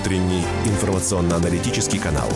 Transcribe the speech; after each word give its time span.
утренний 0.00 0.44
информационно-аналитический 0.64 1.98
канал. 1.98 2.28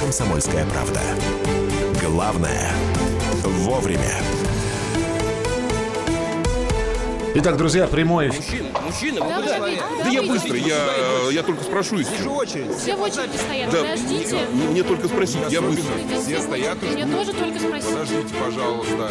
«Комсомольская 0.00 0.66
правда». 0.66 1.00
Главное– 2.02 2.72
вовремя. 3.44 4.20
Итак, 7.34 7.56
друзья, 7.56 7.86
прямой. 7.86 8.26
Мужчина, 8.26 8.68
мужчина, 8.84 9.24
вы 9.24 9.34
куда? 9.34 9.58
Да 10.04 10.08
я 10.10 10.22
быстро, 10.22 10.56
я, 10.56 11.30
я 11.30 11.42
только 11.42 11.62
спрошу 11.62 12.00
и 12.00 12.02
все. 12.04 12.28
очередь. 12.28 12.76
Все 12.76 12.94
в 12.96 13.00
очереди 13.00 13.36
стоят. 13.36 13.70
Да, 13.70 13.78
Подождите. 13.82 14.38
мне, 14.52 14.68
мне 14.68 14.82
только 14.82 15.08
спросить, 15.08 15.40
я 15.48 15.62
быстро. 15.62 15.94
Все 16.22 16.40
стоят 16.42 16.82
и 16.82 16.86
Мне 16.86 17.04
ждут. 17.06 17.14
тоже 17.14 17.32
только 17.32 17.58
спросить. 17.60 17.90
Подождите, 17.90 18.34
пожалуйста. 18.44 19.10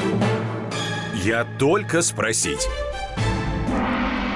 Я 1.23 1.45
только 1.57 2.01
спросить. 2.03 2.67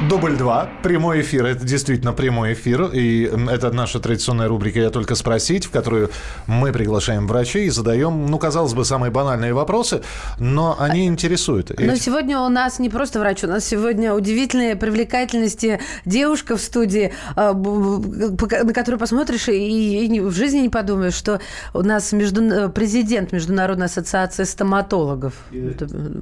Дубль 0.09 0.35
2, 0.37 0.69
прямой 0.83 1.21
эфир. 1.21 1.45
Это 1.45 1.65
действительно 1.65 2.13
прямой 2.13 2.53
эфир. 2.53 2.89
И 2.93 3.23
это 3.49 3.71
наша 3.71 3.99
традиционная 3.99 4.47
рубрика 4.47 4.79
«Я 4.79 4.89
только 4.89 5.15
спросить», 5.15 5.65
в 5.65 5.71
которую 5.71 6.11
мы 6.47 6.71
приглашаем 6.71 7.27
врачей 7.27 7.67
и 7.67 7.69
задаем, 7.69 8.25
ну, 8.27 8.37
казалось 8.37 8.73
бы, 8.73 8.83
самые 8.85 9.09
банальные 9.11 9.53
вопросы, 9.53 10.01
но 10.39 10.75
они 10.79 11.07
интересуют. 11.07 11.71
Но 11.79 11.93
эти- 11.93 12.01
сегодня 12.01 12.39
у 12.39 12.49
нас 12.49 12.77
не 12.79 12.89
просто 12.89 13.19
врач, 13.19 13.43
у 13.43 13.47
нас 13.47 13.65
сегодня 13.65 14.13
удивительная 14.13 14.75
привлекательности 14.75 15.79
девушка 16.05 16.57
в 16.57 16.61
студии, 16.61 17.13
а, 17.35 17.53
на 17.53 18.73
которую 18.73 18.99
посмотришь 18.99 19.47
и, 19.47 20.19
в 20.19 20.31
жизни 20.33 20.59
не 20.59 20.69
подумаешь, 20.69 21.13
что 21.15 21.39
у 21.73 21.81
нас 21.81 22.11
между, 22.11 22.41
э, 22.43 22.69
президент 22.69 23.31
Международной 23.31 23.85
ассоциации 23.87 24.43
стоматологов. 24.43 25.33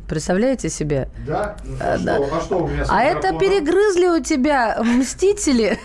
Представляете 0.08 0.70
себе? 0.70 1.10
Да? 1.28 1.58
Ну, 1.66 1.76
А, 1.82 1.98
да. 1.98 2.20
а 2.32 2.42
что 2.42 2.60
у 2.60 2.68
меня 2.68 2.86
А 2.88 3.02
это 3.04 3.18
микрофоном? 3.34 3.40
Перегрызли 3.74 4.08
у 4.08 4.24
тебя 4.24 4.78
мстители. 4.82 5.80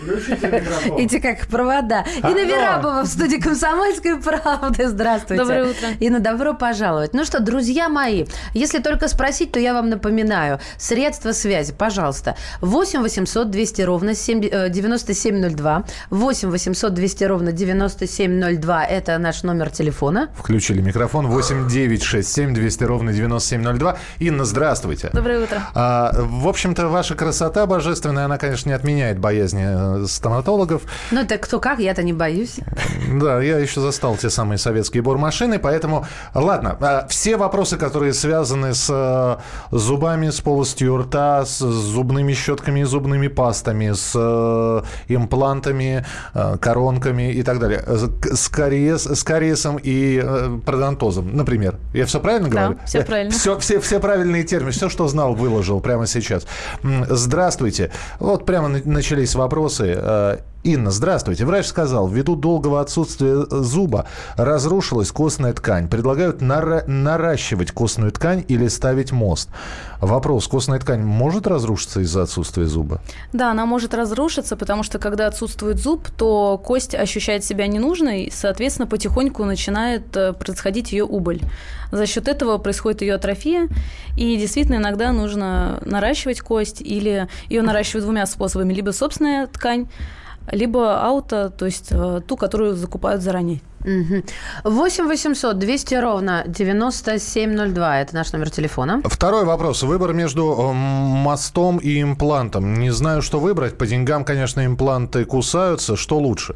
Эти 0.97 1.19
как 1.19 1.47
провода. 1.47 2.05
Инна 2.17 2.45
Верабова 2.45 3.03
в 3.03 3.07
студии 3.07 3.37
«Комсомольской 3.37 4.17
правды». 4.17 4.87
Здравствуйте. 4.87 5.43
Доброе 5.43 5.63
утро. 5.65 5.87
Инна, 5.99 6.19
добро 6.19 6.53
пожаловать. 6.53 7.13
Ну 7.13 7.25
что, 7.25 7.39
друзья 7.39 7.89
мои, 7.89 8.25
если 8.53 8.79
только 8.79 9.07
спросить, 9.07 9.51
то 9.51 9.59
я 9.59 9.73
вам 9.73 9.89
напоминаю. 9.89 10.59
Средства 10.77 11.31
связи, 11.31 11.73
пожалуйста. 11.73 12.35
8 12.61 13.01
800 13.01 13.49
200 13.49 13.81
ровно 13.81 14.15
7, 14.15 14.45
э, 14.45 14.69
9702. 14.69 15.83
8 16.09 16.49
800 16.49 16.93
200 16.93 17.23
ровно 17.23 17.51
9702. 17.51 18.85
Это 18.85 19.17
наш 19.17 19.43
номер 19.43 19.69
телефона. 19.69 20.29
Включили 20.37 20.81
микрофон 20.81 21.27
8 21.27 21.67
9 21.67 22.03
6 22.03 22.33
7 22.33 22.53
200 22.53 22.83
ровно 22.83 23.13
9702. 23.13 23.97
Инна, 24.19 24.45
здравствуйте. 24.45 25.09
Доброе 25.13 25.43
утро. 25.43 25.61
А, 25.73 26.11
в 26.17 26.47
общем-то, 26.47 26.87
ваша 26.87 27.15
красота 27.15 27.65
божественная, 27.79 28.25
она, 28.25 28.37
конечно, 28.37 28.67
не 28.69 28.75
отменяет 28.75 29.19
боязни 29.19 29.63
э, 30.03 30.05
стоматологов. 30.05 30.81
Ну, 31.11 31.21
это 31.21 31.37
кто 31.37 31.59
как, 31.61 31.79
я-то 31.79 32.03
не 32.03 32.11
боюсь. 32.11 32.57
Да, 33.09 33.41
я 33.41 33.57
еще 33.57 33.79
застал 33.79 34.17
те 34.17 34.29
самые 34.29 34.57
советские 34.57 35.01
бормашины, 35.01 35.59
поэтому, 35.59 36.05
ладно, 36.33 36.75
а, 36.81 37.07
все 37.07 37.37
вопросы, 37.37 37.77
которые 37.77 38.13
связаны 38.13 38.73
с 38.73 38.89
э, 38.89 39.37
зубами, 39.75 40.29
с 40.29 40.41
полостью 40.41 40.97
рта, 40.97 41.45
с 41.45 41.59
зубными 41.59 42.33
щетками 42.33 42.81
и 42.81 42.83
зубными 42.83 43.29
пастами, 43.29 43.93
с 43.93 44.11
э, 44.13 44.81
имплантами, 45.07 46.05
коронками 46.59 47.31
и 47.31 47.43
так 47.43 47.59
далее, 47.59 47.81
С- 47.87 48.49
кариес, 48.49 49.05
с 49.05 49.23
кариесом 49.23 49.79
и 49.81 50.21
пародонтозом, 50.65 51.35
например. 51.35 51.77
Я 51.93 52.05
все 52.05 52.19
правильно 52.19 52.49
Да, 52.49 52.61
говорю? 52.65 52.79
всё 52.85 53.03
правильно. 53.05 53.31
Все, 53.31 53.57
все, 53.59 53.79
все 53.79 53.99
правильные 54.01 54.43
термины, 54.43 54.71
все, 54.71 54.89
что 54.89 55.07
знал, 55.07 55.33
выложил 55.33 55.79
прямо 55.79 56.07
сейчас. 56.07 56.45
М, 56.83 57.05
Здравствуйте. 57.69 57.91
Вот 58.19 58.45
прямо 58.45 58.67
на- 58.67 58.81
начались 58.85 59.35
вопросы. 59.35 59.95
Инна, 60.63 60.91
здравствуйте. 60.91 61.45
Врач 61.45 61.67
сказал, 61.67 62.09
ввиду 62.09 62.35
долгого 62.35 62.81
отсутствия 62.81 63.45
зуба 63.49 64.07
разрушилась 64.35 65.09
костная 65.09 65.53
ткань. 65.53 65.87
Предлагают 65.87 66.41
нара- 66.41 66.83
наращивать 66.85 67.71
костную 67.71 68.11
ткань 68.11 68.43
или 68.49 68.67
ставить 68.67 69.13
мост. 69.13 69.49
Вопрос, 70.01 70.49
костная 70.49 70.79
ткань 70.79 71.01
может 71.01 71.47
разрушиться 71.47 72.01
из-за 72.01 72.23
отсутствия 72.23 72.65
зуба? 72.65 73.01
Да, 73.31 73.51
она 73.51 73.65
может 73.65 73.93
разрушиться, 73.93 74.57
потому 74.57 74.83
что 74.83 74.99
когда 74.99 75.27
отсутствует 75.27 75.79
зуб, 75.79 76.09
то 76.17 76.57
кость 76.57 76.93
ощущает 76.93 77.45
себя 77.45 77.65
ненужной, 77.67 78.29
соответственно, 78.33 78.85
потихоньку 78.85 79.45
начинает 79.45 80.15
э, 80.17 80.33
происходить 80.33 80.91
ее 80.91 81.05
убыль. 81.05 81.41
За 81.91 82.05
счет 82.05 82.27
этого 82.27 82.57
происходит 82.57 83.01
ее 83.01 83.15
атрофия, 83.15 83.69
и 84.17 84.35
действительно 84.35 84.75
иногда 84.75 85.13
нужно 85.13 85.79
наращивать 85.85 86.41
кость, 86.41 86.81
или 86.81 87.29
ее 87.47 87.61
наращивают 87.61 88.03
двумя 88.03 88.25
способами, 88.25 88.73
либо 88.73 88.91
собственная 88.91 89.47
ткань, 89.47 89.87
либо 90.51 91.01
ауто, 91.03 91.49
то 91.49 91.65
есть 91.65 91.89
э, 91.91 92.21
ту, 92.27 92.37
которую 92.37 92.75
закупают 92.75 93.21
заранее. 93.21 93.61
Мгм. 93.85 94.23
8 94.63 95.07
800 95.07 95.57
200 95.57 95.95
ровно 95.95 96.43
9702. 96.47 98.01
Это 98.01 98.15
наш 98.15 98.33
номер 98.33 98.49
телефона. 98.49 99.01
Второй 99.05 99.45
вопрос. 99.45 99.83
Выбор 99.83 100.13
между 100.13 100.43
э, 100.51 100.73
мостом 100.73 101.77
и 101.77 102.01
имплантом. 102.01 102.73
Не 102.73 102.91
знаю, 102.91 103.21
что 103.21 103.39
выбрать. 103.39 103.77
По 103.77 103.87
деньгам, 103.87 104.25
конечно, 104.25 104.65
импланты 104.65 105.25
кусаются. 105.25 105.95
Что 105.95 106.17
лучше? 106.17 106.55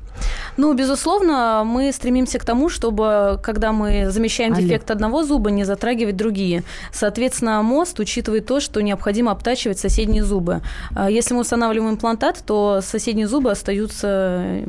Ну, 0.57 0.73
безусловно, 0.73 1.63
мы 1.65 1.91
стремимся 1.93 2.39
к 2.39 2.45
тому, 2.45 2.69
чтобы, 2.69 3.39
когда 3.43 3.71
мы 3.71 4.11
замещаем 4.11 4.53
Алло. 4.53 4.61
дефект 4.61 4.91
одного 4.91 5.23
зуба, 5.23 5.49
не 5.51 5.63
затрагивать 5.63 6.17
другие. 6.17 6.63
Соответственно, 6.91 7.61
мост 7.61 7.99
учитывает 7.99 8.45
то, 8.45 8.59
что 8.59 8.81
необходимо 8.81 9.31
обтачивать 9.31 9.79
соседние 9.79 10.23
зубы. 10.23 10.61
А 10.95 11.09
Если 11.09 11.33
мы 11.33 11.41
устанавливаем 11.41 11.93
имплантат, 11.93 12.43
то 12.45 12.81
соседние 12.81 13.27
зубы 13.27 13.51
остаются 13.51 14.63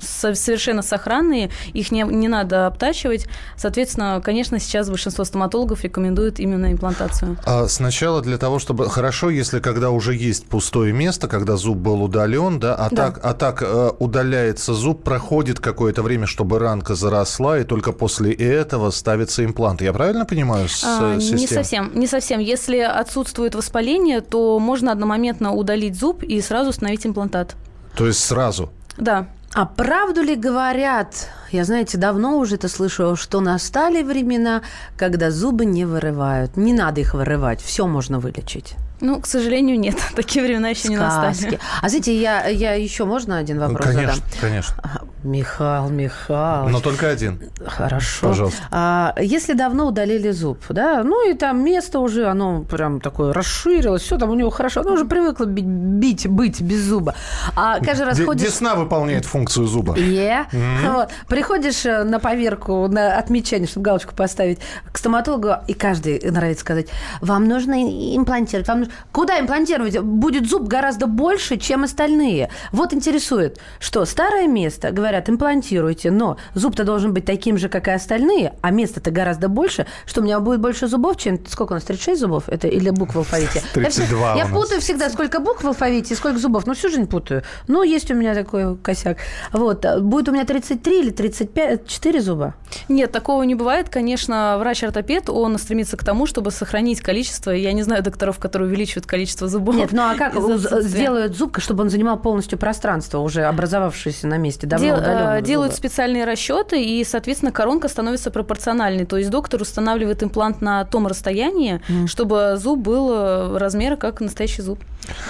совершенно 0.00 0.82
сохранные, 0.82 1.50
их 1.72 1.87
не, 1.90 2.02
не 2.02 2.28
надо 2.28 2.66
обтачивать. 2.66 3.26
Соответственно, 3.56 4.20
конечно, 4.24 4.58
сейчас 4.58 4.88
большинство 4.88 5.24
стоматологов 5.24 5.84
рекомендуют 5.84 6.38
именно 6.40 6.72
имплантацию. 6.72 7.36
А 7.44 7.66
Сначала 7.68 8.22
для 8.22 8.38
того, 8.38 8.58
чтобы 8.58 8.88
хорошо, 8.88 9.30
если 9.30 9.60
когда 9.60 9.90
уже 9.90 10.14
есть 10.14 10.46
пустое 10.46 10.92
место, 10.92 11.28
когда 11.28 11.56
зуб 11.56 11.78
был 11.78 12.02
удален, 12.02 12.58
да, 12.60 12.74
а 12.74 12.88
Да. 12.90 12.96
так, 13.10 13.20
а 13.22 13.34
так 13.34 13.62
э, 13.62 13.90
удаляется 13.98 14.74
зуб, 14.74 15.02
проходит 15.04 15.60
какое-то 15.60 16.02
время, 16.02 16.26
чтобы 16.26 16.58
ранка 16.58 16.94
заросла, 16.94 17.58
и 17.58 17.64
только 17.64 17.92
после 17.92 18.32
этого 18.32 18.90
ставится 18.90 19.44
имплант. 19.44 19.82
Я 19.82 19.92
правильно 19.92 20.24
понимаю 20.24 20.68
с, 20.68 20.82
А, 20.84 21.12
э, 21.12 21.16
не 21.16 21.20
системой? 21.20 21.48
совсем, 21.48 21.90
не 21.94 22.06
совсем. 22.06 22.40
Если 22.40 22.78
отсутствует 22.78 23.54
воспаление, 23.54 24.20
то 24.20 24.58
можно 24.58 24.92
одномоментно 24.92 25.52
удалить 25.52 25.98
зуб 25.98 26.22
и 26.22 26.40
сразу 26.40 26.70
установить 26.70 27.06
имплантат. 27.06 27.56
То 27.96 28.06
есть 28.06 28.20
сразу. 28.24 28.70
Да. 28.96 29.28
А 29.54 29.64
правду 29.64 30.22
ли 30.22 30.36
говорят, 30.36 31.30
я, 31.50 31.64
знаете, 31.64 31.96
давно 31.96 32.38
уже 32.38 32.56
это 32.56 32.68
слышу, 32.68 33.16
что 33.16 33.40
настали 33.40 34.02
времена, 34.02 34.62
когда 34.96 35.30
зубы 35.30 35.64
не 35.64 35.84
вырывают. 35.84 36.56
Не 36.56 36.72
надо 36.72 37.00
их 37.00 37.14
вырывать, 37.14 37.60
все 37.62 37.86
можно 37.86 38.20
вылечить. 38.20 38.76
Ну, 39.00 39.20
к 39.20 39.26
сожалению, 39.26 39.78
нет. 39.78 39.96
Такие 40.16 40.44
времена 40.44 40.68
еще 40.68 40.88
не 40.88 40.96
настали. 40.96 41.32
Сказки. 41.34 41.58
А 41.82 41.88
знаете, 41.88 42.20
я, 42.20 42.46
я 42.46 42.74
еще 42.74 43.04
можно 43.04 43.38
один 43.38 43.58
вопрос 43.58 43.86
конечно, 43.86 44.14
задам? 44.14 44.28
конечно. 44.40 44.74
А, 44.82 45.00
Михаил 45.22 45.88
Михайлович. 45.88 46.72
Но 46.72 46.80
только 46.80 47.08
один. 47.08 47.50
Хорошо. 47.66 48.28
Пожалуйста. 48.28 48.62
А, 48.70 49.14
если 49.20 49.52
давно 49.52 49.88
удалили 49.88 50.30
зуб, 50.30 50.58
да, 50.68 51.02
ну 51.02 51.28
и 51.28 51.34
там 51.34 51.64
место 51.64 51.98
уже, 52.00 52.26
оно 52.26 52.62
прям 52.62 53.00
такое 53.00 53.32
расширилось, 53.32 54.02
все 54.02 54.18
там 54.18 54.30
у 54.30 54.34
него 54.34 54.50
хорошо, 54.50 54.80
оно 54.80 54.92
уже 54.92 55.04
привыкло 55.04 55.44
бить, 55.44 55.66
бить 55.66 56.28
быть 56.28 56.60
без 56.60 56.82
зуба. 56.84 57.14
А 57.56 57.80
каждый 57.80 58.06
раз 58.06 58.16
Де- 58.16 58.24
ходишь... 58.24 58.48
Десна 58.48 58.74
выполняет 58.74 59.24
функцию 59.24 59.66
зуба. 59.66 59.96
Е. 59.98 60.46
Вот. 60.86 61.10
Приходишь 61.28 61.84
э, 61.84 62.04
на 62.04 62.18
поверку, 62.18 62.86
на 62.88 63.18
отмечание, 63.18 63.68
чтобы 63.68 63.84
галочку 63.84 64.14
поставить 64.14 64.60
к 64.92 64.98
стоматологу, 64.98 65.54
и 65.66 65.74
каждый 65.74 66.20
нравится 66.30 66.60
сказать, 66.60 66.88
вам 67.20 67.46
нужно 67.46 67.82
имплантировать. 68.16 68.68
Вам 68.68 68.80
нужно... 68.80 68.87
Куда 69.12 69.40
имплантировать? 69.40 69.98
Будет 70.00 70.48
зуб 70.48 70.68
гораздо 70.68 71.06
больше, 71.06 71.56
чем 71.56 71.84
остальные. 71.84 72.50
Вот 72.72 72.92
интересует, 72.92 73.58
что 73.80 74.04
старое 74.04 74.46
место, 74.46 74.90
говорят, 74.90 75.28
имплантируйте, 75.28 76.10
но 76.10 76.36
зуб-то 76.54 76.84
должен 76.84 77.12
быть 77.12 77.24
таким 77.24 77.58
же, 77.58 77.68
как 77.68 77.88
и 77.88 77.90
остальные, 77.90 78.54
а 78.60 78.70
места-то 78.70 79.10
гораздо 79.10 79.48
больше, 79.48 79.86
что 80.06 80.20
у 80.20 80.24
меня 80.24 80.40
будет 80.40 80.60
больше 80.60 80.86
зубов, 80.86 81.16
чем... 81.16 81.38
Сколько 81.46 81.72
у 81.72 81.74
нас, 81.74 81.84
36 81.84 82.20
зубов? 82.20 82.48
Это 82.48 82.68
или 82.68 82.90
букв 82.90 83.14
в 83.14 83.18
алфавите? 83.18 83.62
Я 83.74 83.90
всё- 83.90 84.02
32 84.02 84.34
Я 84.36 84.44
нас. 84.46 84.52
путаю 84.52 84.80
всегда, 84.80 85.10
сколько 85.10 85.40
букв 85.40 85.62
в 85.64 85.66
алфавите 85.66 86.14
и 86.14 86.16
сколько 86.16 86.38
зубов. 86.38 86.66
Ну, 86.66 86.74
всю 86.74 86.88
жизнь 86.88 87.06
путаю. 87.06 87.42
Ну, 87.66 87.82
есть 87.82 88.10
у 88.10 88.14
меня 88.14 88.34
такой 88.34 88.76
косяк. 88.76 89.18
Вот. 89.52 89.84
а 89.84 90.00
Будет 90.00 90.28
у 90.28 90.32
меня 90.32 90.44
33 90.44 91.00
или 91.00 91.10
35, 91.10 91.86
4 91.86 92.20
зуба? 92.20 92.54
Нет, 92.88 93.12
такого 93.12 93.42
не 93.42 93.54
бывает. 93.54 93.88
Конечно, 93.88 94.56
врач-ортопед, 94.58 95.28
он 95.30 95.58
стремится 95.58 95.96
к 95.96 96.04
тому, 96.04 96.26
чтобы 96.26 96.50
сохранить 96.50 97.00
количество. 97.00 97.50
Я 97.50 97.72
не 97.72 97.82
знаю 97.82 98.02
докторов, 98.02 98.38
которые 98.38 98.68
увеличивают 98.78 99.06
количество 99.06 99.48
зубов. 99.48 99.74
Нет, 99.74 99.92
ну 99.92 100.02
а 100.02 100.14
как 100.14 100.34
сделают 100.82 101.36
зуб, 101.36 101.58
чтобы 101.60 101.82
он 101.82 101.90
занимал 101.90 102.18
полностью 102.18 102.58
пространство, 102.58 103.18
уже 103.18 103.44
образовавшееся 103.44 104.26
на 104.26 104.38
месте, 104.38 104.66
давно 104.66 104.86
Дел- 104.86 104.96
э, 104.98 105.42
делают 105.42 105.72
зуба? 105.72 105.78
специальные 105.78 106.24
расчеты, 106.24 106.82
и, 106.82 107.04
соответственно, 107.04 107.52
коронка 107.52 107.88
становится 107.88 108.30
пропорциональной. 108.30 109.04
То 109.04 109.16
есть 109.16 109.30
доктор 109.30 109.60
устанавливает 109.62 110.22
имплант 110.22 110.60
на 110.60 110.84
том 110.84 111.06
расстоянии, 111.06 111.80
чтобы 112.06 112.54
зуб 112.56 112.80
был 112.80 113.10
э, 113.12 113.58
размера 113.58 113.96
как 113.96 114.20
настоящий 114.20 114.62
зуб. 114.62 114.78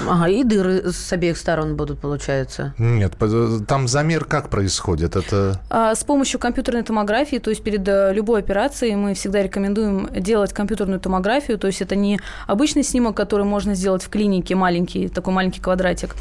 Ага, 0.06 0.28
и 0.28 0.44
дыры 0.44 0.92
с 0.92 1.12
обеих 1.12 1.36
сторон 1.36 1.76
будут, 1.76 2.00
получается. 2.00 2.74
Нет, 2.78 3.16
по- 3.16 3.60
там 3.66 3.88
замер 3.88 4.24
как 4.24 4.48
происходит? 4.48 5.16
Это... 5.16 5.60
А 5.70 5.94
С 5.94 6.04
помощью 6.04 6.40
компьютерной 6.40 6.82
томографии, 6.82 7.36
то 7.38 7.50
есть 7.50 7.62
перед 7.62 7.86
э, 7.88 8.12
любой 8.14 8.40
операцией 8.40 8.94
мы 8.96 9.14
всегда 9.14 9.42
рекомендуем 9.42 10.08
делать 10.12 10.52
компьютерную 10.52 11.00
томографию, 11.00 11.58
то 11.58 11.66
есть 11.66 11.80
это 11.82 11.96
не 11.96 12.20
обычный 12.46 12.82
снимок, 12.82 13.16
который 13.16 13.44
можно 13.44 13.74
сделать 13.74 14.02
в 14.02 14.08
клинике, 14.08 14.54
маленький, 14.54 15.08
такой 15.08 15.32
маленький 15.34 15.60
квадратик, 15.60 16.14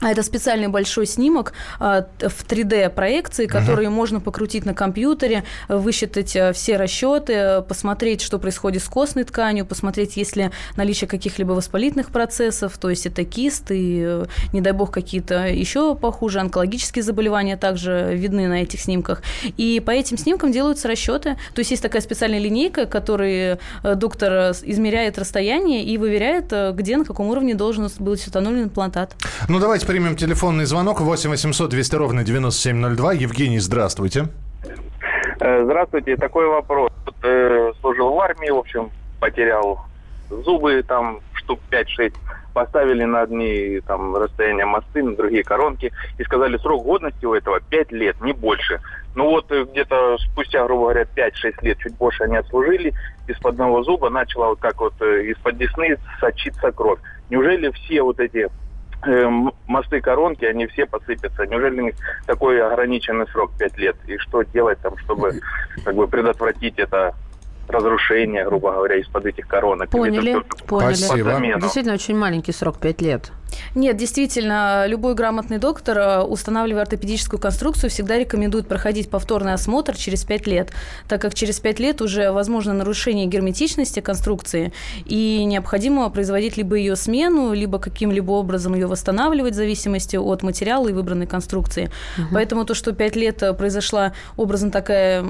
это 0.00 0.22
специальный 0.22 0.68
большой 0.68 1.06
снимок 1.06 1.52
а, 1.78 2.06
в 2.18 2.46
3D-проекции, 2.46 3.46
которые 3.46 3.90
можно 3.90 4.20
покрутить 4.20 4.64
на 4.64 4.74
компьютере, 4.74 5.44
высчитать 5.68 6.34
э, 6.36 6.52
все 6.52 6.76
расчеты, 6.76 7.62
посмотреть, 7.68 8.22
что 8.22 8.38
происходит 8.38 8.82
с 8.82 8.88
костной 8.88 9.24
тканью, 9.24 9.66
посмотреть, 9.66 10.16
есть 10.16 10.36
ли 10.36 10.50
наличие 10.76 11.08
каких-либо 11.08 11.52
воспалительных 11.52 12.10
процессов, 12.10 12.78
то 12.78 12.88
есть 12.88 13.06
это 13.06 13.24
кист 13.24 13.70
и, 13.70 14.02
э, 14.02 14.24
не 14.52 14.60
дай 14.60 14.72
бог, 14.72 14.90
какие-то 14.90 15.46
еще 15.48 15.94
похуже, 15.94 16.40
онкологические 16.40 17.02
заболевания 17.02 17.56
также 17.56 18.14
видны 18.14 18.48
на 18.48 18.62
этих 18.62 18.80
снимках. 18.80 19.22
И 19.56 19.80
по 19.84 19.90
этим 19.90 20.16
снимкам 20.16 20.50
делаются 20.50 20.88
расчеты. 20.88 21.36
То 21.54 21.60
есть 21.60 21.72
есть 21.72 21.82
такая 21.82 22.00
специальная 22.00 22.38
линейка, 22.38 22.86
которой 22.86 23.58
э, 23.82 23.94
доктор 23.94 24.52
измеряет 24.62 25.18
расстояние 25.18 25.84
и 25.84 25.98
выверяет, 25.98 26.52
где, 26.74 26.96
на 26.96 27.04
каком 27.04 27.28
уровне 27.28 27.54
должен 27.54 27.88
быть 27.98 28.26
установлен 28.26 28.64
имплантат. 28.64 29.14
Ну, 29.48 29.58
давайте 29.58 29.86
примем 29.90 30.14
телефонный 30.14 30.66
звонок. 30.66 31.00
8 31.00 31.30
800 31.30 31.68
200 31.68 31.96
ровно 31.96 32.22
9702. 32.22 33.12
Евгений, 33.14 33.58
здравствуйте. 33.58 34.28
Э, 35.40 35.64
Здравствуйте, 35.64 36.16
такой 36.16 36.46
вопрос. 36.46 36.92
Вот, 37.04 37.16
э, 37.24 37.72
служил 37.80 38.12
в 38.12 38.20
армии, 38.20 38.50
в 38.50 38.58
общем, 38.58 38.90
потерял 39.18 39.80
зубы, 40.30 40.84
там 40.86 41.18
штук 41.32 41.58
5-6, 41.72 42.14
поставили 42.54 43.02
на 43.02 43.22
одни 43.22 43.80
там 43.84 44.14
расстояния 44.14 44.64
мосты, 44.64 45.02
на 45.02 45.16
другие 45.16 45.42
коронки, 45.42 45.90
и 46.18 46.22
сказали, 46.22 46.56
срок 46.58 46.84
годности 46.84 47.24
у 47.24 47.34
этого 47.34 47.58
5 47.58 47.90
лет, 47.90 48.20
не 48.20 48.32
больше. 48.32 48.80
Ну 49.16 49.30
вот 49.30 49.50
э, 49.50 49.64
где-то 49.64 50.18
спустя, 50.18 50.64
грубо 50.66 50.82
говоря, 50.82 51.06
5-6 51.16 51.54
лет, 51.62 51.78
чуть 51.78 51.96
больше 51.96 52.22
они 52.22 52.36
отслужили, 52.36 52.94
из-под 53.26 53.54
одного 53.54 53.82
зуба 53.82 54.08
начала 54.08 54.50
вот 54.50 54.60
как 54.60 54.80
вот 54.80 54.94
э, 55.00 55.24
из-под 55.32 55.56
десны 55.56 55.96
сочиться 56.20 56.70
кровь. 56.70 57.00
Неужели 57.28 57.70
все 57.72 58.02
вот 58.02 58.20
эти 58.20 58.48
э, 59.04 59.28
мосты 59.66 60.00
коронки, 60.00 60.44
они 60.44 60.66
все 60.66 60.86
посыпятся. 60.86 61.46
Неужели 61.46 61.94
такой 62.26 62.60
ограниченный 62.62 63.26
срок 63.28 63.52
5 63.58 63.78
лет? 63.78 63.96
И 64.06 64.16
что 64.18 64.42
делать 64.42 64.78
там, 64.80 64.96
чтобы 64.98 65.40
как 65.84 65.94
бы 65.94 66.06
предотвратить 66.08 66.78
это 66.78 67.14
разрушение, 67.68 68.44
грубо 68.44 68.72
говоря, 68.72 68.96
из-под 68.96 69.26
этих 69.26 69.46
коронок? 69.46 69.90
Поняли, 69.90 70.42
поняли. 70.66 70.94
Спасибо. 70.94 71.40
Действительно, 71.60 71.94
очень 71.94 72.16
маленький 72.16 72.52
срок, 72.52 72.78
5 72.78 73.00
лет. 73.02 73.32
Нет, 73.74 73.96
действительно, 73.96 74.86
любой 74.86 75.14
грамотный 75.14 75.58
доктор, 75.58 75.98
э, 75.98 76.20
устанавливая 76.22 76.82
ортопедическую 76.82 77.40
конструкцию, 77.40 77.90
всегда 77.90 78.18
рекомендует 78.18 78.66
проходить 78.66 79.10
повторный 79.10 79.54
осмотр 79.54 79.96
через 79.96 80.24
5 80.24 80.46
лет, 80.46 80.70
так 81.08 81.20
как 81.20 81.34
через 81.34 81.60
5 81.60 81.80
лет 81.80 82.02
уже 82.02 82.32
возможно 82.32 82.72
нарушение 82.72 83.26
герметичности 83.26 84.00
конструкции, 84.00 84.72
и 85.04 85.44
необходимо 85.44 86.08
производить 86.10 86.56
либо 86.56 86.76
ее 86.76 86.96
смену, 86.96 87.52
либо 87.52 87.78
каким-либо 87.78 88.32
образом 88.32 88.74
ее 88.74 88.86
восстанавливать 88.86 89.52
в 89.52 89.56
зависимости 89.56 90.16
от 90.16 90.42
материала 90.42 90.88
и 90.88 90.92
выбранной 90.92 91.26
конструкции. 91.26 91.90
Поэтому 92.32 92.64
то, 92.64 92.74
что 92.74 92.92
5 92.92 93.16
лет 93.16 93.42
э, 93.42 93.52
произошла 93.54 94.12
образно 94.36 94.70
такая 94.70 95.24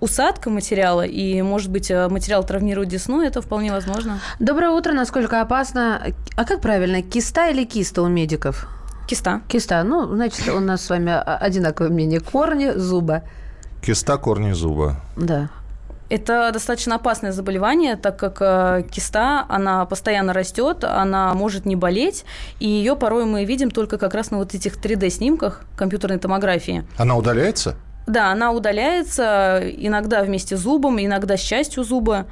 усадка 0.00 0.50
материала, 0.50 1.02
и, 1.02 1.42
может 1.42 1.70
быть, 1.70 1.90
э, 1.90 2.08
материал 2.08 2.44
травмирует 2.44 2.88
десну, 2.88 3.22
это 3.22 3.40
вполне 3.40 3.72
возможно. 3.72 4.20
Доброе 4.38 4.70
утро. 4.70 4.92
Насколько 4.92 5.40
опасно? 5.40 6.02
А 6.36 6.44
как 6.44 6.60
правильно, 6.60 7.02
киста 7.02 7.35
или 7.44 7.64
киста 7.64 8.02
у 8.02 8.08
медиков? 8.08 8.68
Киста. 9.06 9.42
Киста. 9.48 9.82
Ну, 9.84 10.06
значит, 10.06 10.48
у 10.48 10.60
нас 10.60 10.84
с 10.84 10.90
вами 10.90 11.12
а, 11.12 11.36
одинаковое 11.36 11.90
мнение. 11.90 12.20
Корни 12.20 12.72
зуба. 12.72 13.22
Киста 13.82 14.16
корни 14.16 14.52
зуба. 14.52 14.96
Да. 15.16 15.50
Это 16.08 16.50
достаточно 16.52 16.94
опасное 16.96 17.32
заболевание, 17.32 17.96
так 17.96 18.16
как 18.16 18.36
э, 18.40 18.84
киста, 18.88 19.44
она 19.48 19.84
постоянно 19.86 20.32
растет, 20.32 20.84
она 20.84 21.34
может 21.34 21.66
не 21.66 21.74
болеть, 21.74 22.24
и 22.60 22.68
ее 22.68 22.94
порой 22.94 23.24
мы 23.24 23.44
видим 23.44 23.72
только 23.72 23.98
как 23.98 24.14
раз 24.14 24.30
на 24.30 24.38
вот 24.38 24.54
этих 24.54 24.76
3D-снимках 24.76 25.62
компьютерной 25.76 26.18
томографии. 26.18 26.86
Она 26.96 27.16
удаляется? 27.16 27.74
Да, 28.06 28.30
она 28.30 28.52
удаляется 28.52 29.60
иногда 29.64 30.22
вместе 30.22 30.56
с 30.56 30.60
зубом, 30.60 31.00
иногда 31.00 31.36
с 31.36 31.40
частью 31.40 31.82
зуба, 31.82 32.26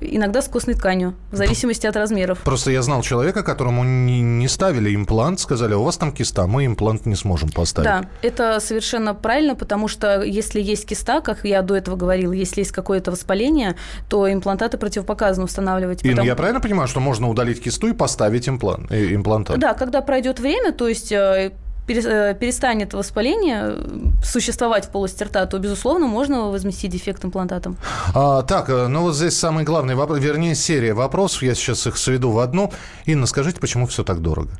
иногда 0.00 0.42
с 0.42 0.48
костной 0.48 0.74
тканью, 0.74 1.14
в 1.30 1.36
зависимости 1.36 1.86
от 1.86 1.96
размеров. 1.96 2.38
Просто 2.40 2.70
я 2.70 2.82
знал 2.82 3.02
человека, 3.02 3.42
которому 3.42 3.84
не, 3.84 4.20
не 4.20 4.48
ставили 4.48 4.94
имплант, 4.94 5.40
сказали, 5.40 5.74
у 5.74 5.82
вас 5.82 5.96
там 5.96 6.12
киста, 6.12 6.46
мы 6.46 6.66
имплант 6.66 7.06
не 7.06 7.14
сможем 7.14 7.50
поставить. 7.50 7.88
Да, 7.88 8.04
это 8.22 8.60
совершенно 8.60 9.14
правильно, 9.14 9.54
потому 9.54 9.88
что 9.88 10.22
если 10.22 10.60
есть 10.60 10.86
киста, 10.86 11.20
как 11.20 11.44
я 11.44 11.62
до 11.62 11.76
этого 11.76 11.96
говорила, 11.96 12.32
если 12.32 12.60
есть 12.60 12.72
какое-то 12.72 13.10
воспаление, 13.10 13.76
то 14.08 14.30
имплантаты 14.30 14.78
противопоказано 14.78 15.44
устанавливать. 15.44 16.04
Ин, 16.04 16.10
потому- 16.10 16.26
я 16.26 16.36
правильно 16.36 16.60
понимаю, 16.60 16.88
что 16.88 17.00
можно 17.00 17.28
удалить 17.28 17.62
кисту 17.62 17.88
и 17.88 17.92
поставить 17.92 18.48
имплант, 18.48 18.90
э, 18.90 19.14
имплантат? 19.14 19.58
Да, 19.58 19.74
когда 19.74 20.00
пройдет 20.00 20.40
время, 20.40 20.72
то 20.72 20.88
есть 20.88 21.12
э, 21.12 21.52
перестанет 21.88 22.94
воспаление 22.94 23.62
э, 23.64 23.86
существовать 24.22 24.86
в 24.86 24.90
полости 24.90 25.22
рта, 25.24 25.46
то, 25.46 25.58
безусловно, 25.58 26.06
можно 26.06 26.48
возместить 26.50 26.92
дефект 26.92 27.24
имплантатом. 27.24 27.76
А, 28.14 28.42
так, 28.42 28.68
э, 28.68 28.86
ну 28.86 29.02
вот 29.02 29.16
здесь 29.16 29.36
самый 29.36 29.64
главный 29.64 29.94
вопрос, 29.94 30.20
вернее, 30.20 30.54
серия 30.54 30.94
вопросов, 30.94 31.42
я 31.42 31.54
сейчас 31.54 31.86
их 31.86 31.96
сведу 31.96 32.30
в 32.30 32.38
одну. 32.38 32.72
Инна, 33.06 33.26
скажите, 33.26 33.60
почему 33.60 33.86
все 33.86 34.04
так 34.04 34.20
дорого? 34.20 34.50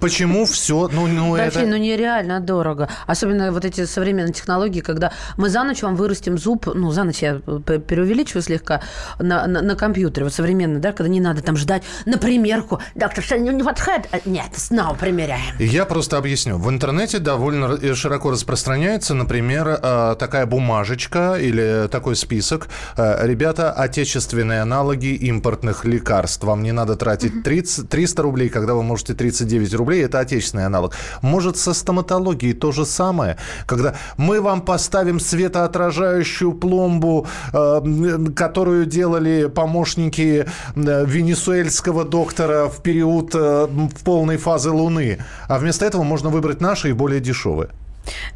Почему 0.00 0.44
все, 0.44 0.88
ну, 0.92 1.06
ну 1.06 1.36
Да, 1.36 1.46
это... 1.46 1.60
Фин, 1.60 1.70
ну 1.70 1.76
нереально 1.76 2.40
дорого. 2.40 2.88
Особенно 3.06 3.52
вот 3.52 3.64
эти 3.64 3.84
современные 3.84 4.32
технологии, 4.32 4.80
когда 4.80 5.12
мы 5.36 5.48
за 5.48 5.64
ночь 5.64 5.82
вам 5.82 5.96
вырастим 5.96 6.38
зуб, 6.38 6.66
ну, 6.74 6.90
за 6.90 7.04
ночь 7.04 7.22
я 7.22 7.36
преувеличиваю 7.36 8.42
слегка, 8.42 8.82
на, 9.18 9.46
на, 9.46 9.62
на 9.62 9.76
компьютере, 9.76 10.24
вот 10.24 10.34
современный, 10.34 10.80
да, 10.80 10.92
когда 10.92 11.08
не 11.08 11.20
надо 11.20 11.42
там 11.42 11.56
ждать 11.56 11.82
на 12.04 12.18
примерку. 12.18 12.80
Доктор, 12.94 13.24
что 13.24 13.38
не 13.38 13.62
подходит? 13.62 14.08
А, 14.12 14.18
Нет, 14.24 14.50
снова 14.56 14.94
примеряем. 14.94 15.54
Я 15.58 15.84
просто 15.84 16.18
объясню. 16.18 16.58
В 16.58 16.68
интернете 16.70 17.18
довольно 17.18 17.78
э, 17.80 17.94
широко 17.94 18.30
распространяется, 18.30 19.14
например, 19.14 19.78
э, 19.80 20.16
такая 20.18 20.46
бумажечка 20.46 21.36
или 21.40 21.88
такой 21.88 22.16
список. 22.16 22.68
Э, 22.96 23.26
Ребята, 23.26 23.72
отечественные 23.72 24.62
аналоги 24.62 25.14
импортных 25.14 25.84
лекарств. 25.84 26.44
Вам 26.44 26.62
не 26.62 26.72
надо 26.72 26.96
тратить 26.96 27.42
30, 27.42 27.88
300 27.88 28.22
рублей, 28.22 28.48
когда 28.48 28.74
вы 28.74 28.82
можете 28.82 29.14
39 29.44 29.74
рублей. 29.74 30.04
Это 30.04 30.20
отечественный 30.20 30.66
аналог. 30.66 30.94
Может, 31.22 31.56
со 31.56 31.74
стоматологией 31.74 32.54
то 32.54 32.72
же 32.72 32.84
самое? 32.84 33.36
Когда 33.66 33.94
мы 34.16 34.40
вам 34.40 34.62
поставим 34.62 35.20
светоотражающую 35.20 36.52
пломбу, 36.52 37.26
э, 37.52 38.18
которую 38.34 38.86
делали 38.86 39.46
помощники 39.46 40.46
э, 40.74 41.04
венесуэльского 41.06 42.04
доктора 42.04 42.68
в 42.68 42.82
период 42.82 43.34
э, 43.34 43.68
полной 44.04 44.36
фазы 44.36 44.70
Луны. 44.70 45.18
А 45.48 45.58
вместо 45.58 45.84
этого 45.84 46.02
можно 46.02 46.30
выбрать 46.30 46.60
наши 46.60 46.90
и 46.90 46.92
более 46.92 47.20
дешевые. 47.20 47.68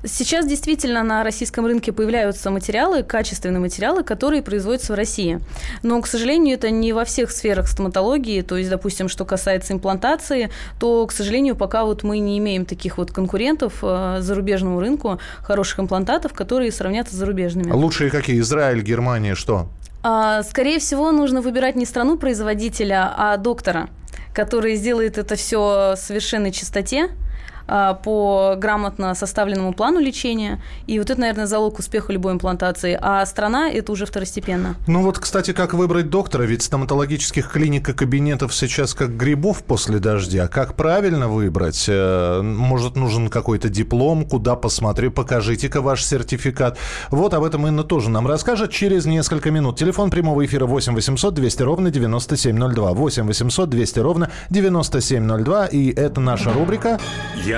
Сейчас 0.05 0.47
действительно 0.47 1.03
на 1.03 1.25
российском 1.25 1.67
рынке 1.67 1.93
появляются 1.93 2.51
материалы, 2.51 3.03
качественные 3.03 3.61
материалы, 3.61 4.03
которые 4.05 4.43
производятся 4.43 4.93
в 4.93 4.97
России. 4.97 5.41
Но, 5.83 6.01
к 6.01 6.07
сожалению, 6.07 6.55
это 6.55 6.71
не 6.71 6.93
во 6.93 7.05
всех 7.05 7.31
сферах 7.31 7.69
стоматологии. 7.69 8.43
То 8.43 8.57
есть, 8.57 8.71
допустим, 8.71 9.09
что 9.09 9.25
касается 9.25 9.73
имплантации, 9.73 10.51
то, 10.79 11.07
к 11.07 11.13
сожалению, 11.13 11.57
пока 11.57 11.85
вот 11.85 12.03
мы 12.03 12.19
не 12.19 12.39
имеем 12.39 12.65
таких 12.65 12.99
вот 12.99 13.11
конкурентов 13.11 13.79
э, 13.83 14.19
зарубежному 14.21 14.81
рынку, 14.81 15.19
хороших 15.43 15.81
имплантатов, 15.81 16.33
которые 16.33 16.73
сравнятся 16.73 17.15
с 17.15 17.19
зарубежными. 17.19 17.71
Лучшие 17.73 18.11
какие? 18.11 18.41
Израиль, 18.41 18.83
Германия, 18.83 19.35
что? 19.35 19.69
А, 20.03 20.43
Скорее 20.43 20.79
всего, 20.79 21.11
нужно 21.11 21.43
выбирать 21.43 21.77
не 21.77 21.85
страну 21.85 22.17
производителя, 22.17 23.13
а 23.17 23.37
доктора, 23.37 23.89
который 24.33 24.77
сделает 24.77 25.19
это 25.19 25.35
все 25.37 25.95
в 25.97 25.97
совершенной 25.97 26.53
чистоте, 26.53 27.07
а, 27.07 27.27
по 27.69 28.55
грамотно 28.57 29.15
составленному 29.15 29.73
плану 29.73 30.01
лечения. 30.01 30.63
И 30.87 30.99
вот 30.99 31.11
это, 31.11 31.21
наверное, 31.21 31.47
залог 31.47 31.79
успеха 31.79 32.13
любой 32.13 32.33
имплантации. 32.33 32.99
А 33.01 33.25
страна– 33.27 33.71
это 33.73 33.93
уже 33.93 34.07
второстепенно. 34.07 34.77
Ну 34.87 35.03
вот, 35.03 35.19
кстати, 35.19 35.53
как 35.53 35.75
выбрать 35.75 36.11
доктора? 36.11 36.45
Ведь 36.45 36.63
стоматологических 36.63 37.51
клиник 37.51 37.89
и 37.89 37.93
кабинетов 37.93 38.55
сейчас 38.55 38.95
как 38.95 39.17
грибов 39.17 39.63
после 39.65 39.99
дождя. 39.99 40.49
Как 40.49 40.75
правильно 40.75 41.29
выбрать? 41.29 41.85
Э, 41.89 42.41
Может, 42.43 42.97
нужен 42.97 43.29
какой-то 43.29 43.69
диплом? 43.69 44.25
Куда 44.25 44.57
посмотрю? 44.57 45.11
Покажите-ка 45.11 45.81
ваш 45.83 46.05
сертификат. 46.05 46.79
Вот 47.11 47.35
об 47.35 47.45
этом 47.45 47.67
Инна 47.67 47.85
тоже 47.85 48.11
нам 48.11 48.27
расскажет 48.27 48.71
через 48.71 49.07
несколько 49.07 49.51
минут. 49.51 49.79
Телефон 49.79 50.11
прямого 50.11 50.45
эфира 50.45 50.67
8 50.67 50.95
800 50.95 51.35
200 51.35 51.63
ровно 51.63 51.91
9702. 51.91 52.93
8 52.93 53.27
800 53.27 53.69
200 53.69 53.99
ровно 54.01 54.31
9702. 54.51 55.67
И 55.67 55.93
это 55.95 56.21
наша 56.21 56.53
рубрика 56.53 56.99
Я 57.45 57.58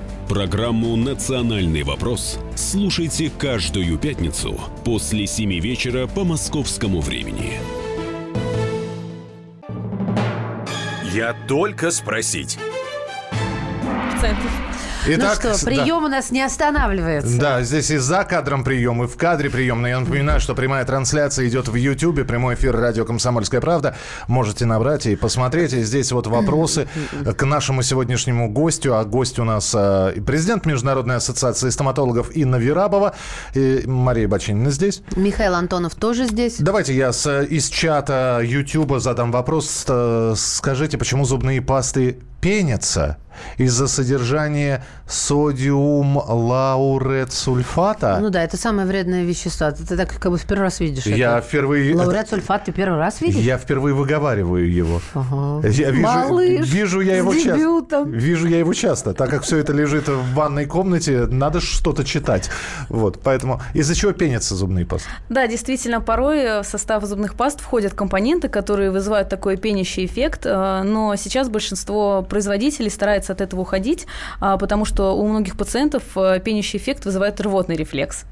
Программу 0.31 0.95
«Национальный 0.95 1.83
вопрос» 1.83 2.39
слушайте 2.55 3.29
каждую 3.37 3.97
пятницу 3.97 4.57
после 4.85 5.27
7 5.27 5.59
вечера 5.59 6.07
по 6.07 6.23
московскому 6.23 7.01
времени. 7.01 7.59
Я 11.13 11.35
только 11.49 11.91
спросить. 11.91 12.57
Центр. 14.21 14.70
Итак, 15.07 15.39
ну 15.43 15.53
что, 15.55 15.65
прием 15.65 15.87
да. 15.87 16.05
у 16.05 16.07
нас 16.07 16.31
не 16.31 16.41
останавливается. 16.41 17.39
Да, 17.39 17.61
здесь 17.63 17.89
и 17.89 17.97
за 17.97 18.23
кадром 18.23 18.63
прием, 18.63 19.03
и 19.03 19.07
в 19.07 19.17
кадре 19.17 19.49
прием. 19.49 19.81
Но 19.81 19.87
я 19.87 19.99
напоминаю, 19.99 20.39
что 20.39 20.53
прямая 20.53 20.85
трансляция 20.85 21.47
идет 21.47 21.67
в 21.67 21.75
YouTube, 21.75 22.25
прямой 22.27 22.55
эфир 22.55 22.75
радио 22.75 23.03
«Комсомольская 23.05 23.61
правда». 23.61 23.95
Можете 24.27 24.65
набрать 24.65 25.07
и 25.07 25.15
посмотреть. 25.15 25.73
И 25.73 25.81
здесь 25.81 26.11
вот 26.11 26.27
вопросы 26.27 26.87
к 27.37 27.43
нашему 27.45 27.81
сегодняшнему 27.81 28.49
гостю. 28.49 28.95
А 28.95 29.03
гость 29.03 29.39
у 29.39 29.43
нас 29.43 29.73
э, 29.75 30.21
президент 30.25 30.65
Международной 30.65 31.15
ассоциации 31.15 31.69
стоматологов 31.69 32.35
Инна 32.35 32.57
Верабова. 32.57 33.15
И 33.55 33.83
Мария 33.85 34.27
Бачинина 34.27 34.69
здесь. 34.69 35.01
Михаил 35.15 35.55
Антонов 35.55 35.95
тоже 35.95 36.25
здесь. 36.25 36.57
Давайте 36.59 36.95
я 36.95 37.11
с, 37.11 37.43
из 37.43 37.69
чата 37.69 38.41
YouTube 38.43 38.99
задам 38.99 39.31
вопрос. 39.31 39.85
Э, 39.87 40.33
Скажите, 40.35 40.97
почему 40.97 41.25
зубные 41.25 41.61
пасты 41.61 42.19
пенятся 42.41 43.17
из-за 43.57 43.87
содержания 43.87 44.83
содиум 45.07 46.17
лаурет 46.17 47.31
сульфата? 47.33 48.17
Ну 48.21 48.29
да, 48.29 48.43
это 48.43 48.57
самое 48.57 48.87
вредное 48.87 49.23
вещество. 49.23 49.71
Ты, 49.71 49.85
ты 49.85 49.97
так 49.97 50.17
как 50.17 50.31
бы 50.31 50.37
в 50.37 50.45
первый 50.45 50.63
раз 50.63 50.79
видишь 50.79 51.05
Я 51.05 51.37
это. 51.37 51.47
впервые... 51.47 51.95
Лауреат 51.95 52.29
сульфат 52.29 52.65
ты 52.65 52.71
первый 52.71 52.97
раз 52.97 53.21
видишь? 53.21 53.43
Я 53.43 53.57
впервые 53.57 53.93
выговариваю 53.93 54.71
его. 54.71 55.01
Ага. 55.13 55.67
Я 55.67 55.91
вижу, 55.91 56.01
Малыш, 56.01 56.67
вижу 56.67 57.01
я 57.01 57.17
его 57.17 57.33
часто. 57.33 58.03
Вижу 58.03 58.47
я 58.47 58.59
его 58.59 58.73
часто. 58.73 59.13
Так 59.13 59.29
как 59.29 59.43
все 59.43 59.57
это 59.57 59.73
лежит 59.73 60.07
в 60.07 60.33
ванной 60.33 60.65
комнате, 60.65 61.25
надо 61.27 61.59
что-то 61.59 62.03
читать. 62.03 62.49
Вот, 62.89 63.19
поэтому 63.23 63.61
из-за 63.73 63.95
чего 63.95 64.11
пенятся 64.11 64.55
зубные 64.55 64.85
пасты? 64.85 65.09
Да, 65.29 65.47
действительно, 65.47 66.01
порой 66.01 66.61
в 66.61 66.65
состав 66.65 67.03
зубных 67.05 67.35
паст 67.35 67.61
входят 67.61 67.93
компоненты, 67.93 68.49
которые 68.49 68.91
вызывают 68.91 69.29
такой 69.29 69.57
пенящий 69.57 70.05
эффект, 70.05 70.45
э, 70.45 70.83
но 70.83 71.15
сейчас 71.15 71.49
большинство 71.49 72.25
производителей 72.27 72.89
старается 73.21 73.33
от 73.33 73.41
этого 73.41 73.61
уходить, 73.61 74.07
а, 74.39 74.57
потому 74.57 74.85
что 74.85 75.15
у 75.15 75.27
многих 75.27 75.57
пациентов 75.57 76.03
э, 76.15 76.39
пенящий 76.43 76.77
эффект 76.77 77.05
вызывает 77.05 77.39
рвотный 77.41 77.75
рефлекс. 77.75 78.25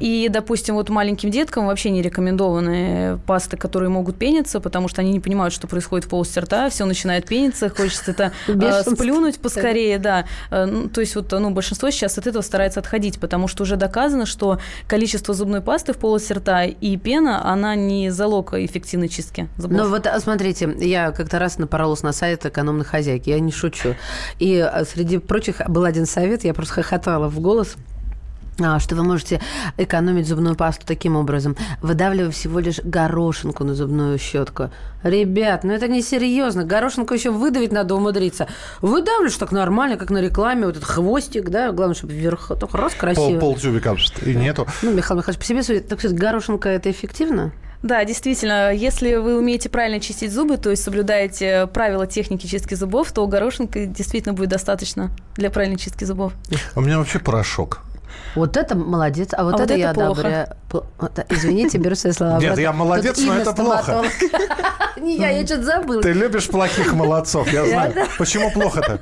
И, 0.00 0.28
допустим, 0.30 0.74
вот 0.74 0.88
маленьким 0.88 1.30
деткам 1.30 1.66
вообще 1.66 1.90
не 1.90 2.02
рекомендованы 2.02 3.18
пасты, 3.26 3.56
которые 3.56 3.88
могут 3.88 4.16
пениться, 4.16 4.60
потому 4.60 4.88
что 4.88 5.00
они 5.00 5.12
не 5.12 5.20
понимают, 5.20 5.52
что 5.54 5.66
происходит 5.66 6.06
в 6.06 6.08
полости 6.08 6.38
рта, 6.38 6.68
все 6.70 6.84
начинает 6.84 7.26
пениться, 7.26 7.68
хочется 7.68 8.10
это 8.10 8.32
э, 8.48 8.82
сплюнуть 8.82 9.38
поскорее, 9.38 9.98
да. 9.98 10.26
Э, 10.50 10.64
ну, 10.66 10.88
То 10.88 11.00
есть 11.00 11.16
вот 11.16 11.32
ну, 11.32 11.50
большинство 11.50 11.90
сейчас 11.90 12.18
от 12.18 12.26
этого 12.26 12.42
старается 12.42 12.80
отходить, 12.80 13.18
потому 13.18 13.48
что 13.48 13.62
уже 13.62 13.76
доказано, 13.76 14.26
что 14.26 14.60
количество 14.86 15.34
зубной 15.34 15.60
пасты 15.60 15.92
в 15.92 15.98
полости 15.98 16.32
рта 16.32 16.64
и 16.64 16.96
пена, 16.96 17.50
она 17.50 17.74
не 17.74 18.10
залог 18.10 18.54
эффективной 18.54 19.08
чистки 19.08 19.48
зубов. 19.56 19.78
Ну 19.78 19.88
вот 19.88 20.06
а, 20.06 20.18
смотрите, 20.20 20.74
я 20.78 21.12
как-то 21.12 21.38
раз 21.38 21.58
напоролась 21.58 22.02
на 22.02 22.12
сайт 22.12 22.46
экономной 22.46 22.84
хозяйки, 22.84 23.30
я 23.30 23.40
не 23.40 23.52
шучу. 23.52 23.94
И 24.38 24.58
а, 24.58 24.84
среди 24.84 25.18
прочих 25.18 25.60
был 25.68 25.84
один 25.84 26.06
совет, 26.06 26.44
я 26.44 26.54
просто 26.54 26.74
хохотала 26.74 27.28
в 27.28 27.40
голос 27.40 27.76
что 28.78 28.94
вы 28.94 29.02
можете 29.02 29.40
экономить 29.76 30.26
зубную 30.26 30.56
пасту 30.56 30.84
таким 30.86 31.16
образом, 31.16 31.56
выдавливая 31.82 32.30
всего 32.30 32.58
лишь 32.58 32.80
горошинку 32.80 33.64
на 33.64 33.74
зубную 33.74 34.18
щетку. 34.18 34.70
Ребят, 35.02 35.64
ну 35.64 35.72
это 35.72 35.88
не 35.88 36.02
серьезно. 36.02 36.64
Горошинку 36.64 37.14
еще 37.14 37.30
выдавить 37.30 37.72
надо 37.72 37.94
умудриться. 37.94 38.48
Выдавливаешь 38.80 39.36
так 39.36 39.52
нормально, 39.52 39.96
как 39.96 40.10
на 40.10 40.18
рекламе, 40.18 40.66
вот 40.66 40.76
этот 40.76 40.88
хвостик, 40.88 41.48
да, 41.50 41.70
главное, 41.72 41.94
чтобы 41.94 42.14
вверх 42.14 42.50
так 42.58 42.74
раз 42.74 42.94
красиво. 42.94 43.38
Пол, 43.38 43.52
полтюбика 43.52 43.96
и 44.24 44.34
нету. 44.34 44.66
Ну, 44.82 44.92
Михаил 44.92 45.18
Михайлович, 45.18 45.38
по 45.38 45.44
себе 45.44 45.62
судит. 45.62 45.88
Так 45.88 46.00
сказать, 46.00 46.18
горошинка 46.18 46.68
это 46.68 46.90
эффективно? 46.90 47.52
Да, 47.82 48.04
действительно, 48.04 48.72
если 48.72 49.16
вы 49.16 49.38
умеете 49.38 49.68
правильно 49.68 50.00
чистить 50.00 50.32
зубы, 50.32 50.56
то 50.56 50.70
есть 50.70 50.82
соблюдаете 50.82 51.68
правила 51.68 52.06
техники 52.06 52.46
чистки 52.46 52.74
зубов, 52.74 53.12
то 53.12 53.26
горошинка 53.26 53.86
действительно 53.86 54.34
будет 54.34 54.48
достаточно 54.48 55.10
для 55.36 55.50
правильной 55.50 55.78
чистки 55.78 56.04
зубов. 56.04 56.32
У 56.74 56.80
меня 56.80 56.98
вообще 56.98 57.18
порошок. 57.18 57.82
Вот 58.36 58.56
это 58.56 58.76
молодец, 58.76 59.30
а 59.32 59.44
вот 59.44 59.54
А 59.54 59.56
это, 59.56 59.62
вот 59.62 59.70
это 59.70 59.78
я 59.78 59.94
плохо. 59.94 60.20
одобряю. 60.20 60.46
Извините, 61.28 61.78
беру 61.78 61.94
свои 61.94 62.12
слова 62.12 62.38
Нет, 62.38 62.58
я 62.58 62.72
молодец, 62.72 63.18
но 63.18 63.34
это 63.36 63.52
плохо. 63.52 64.04
Не 65.00 65.18
я, 65.18 65.30
я 65.30 65.46
что-то 65.46 65.62
забыла. 65.62 66.02
Ты 66.02 66.12
любишь 66.12 66.48
плохих 66.48 66.92
молодцов, 66.94 67.52
я 67.52 67.66
знаю. 67.66 67.94
Почему 68.18 68.50
плохо-то? 68.50 69.00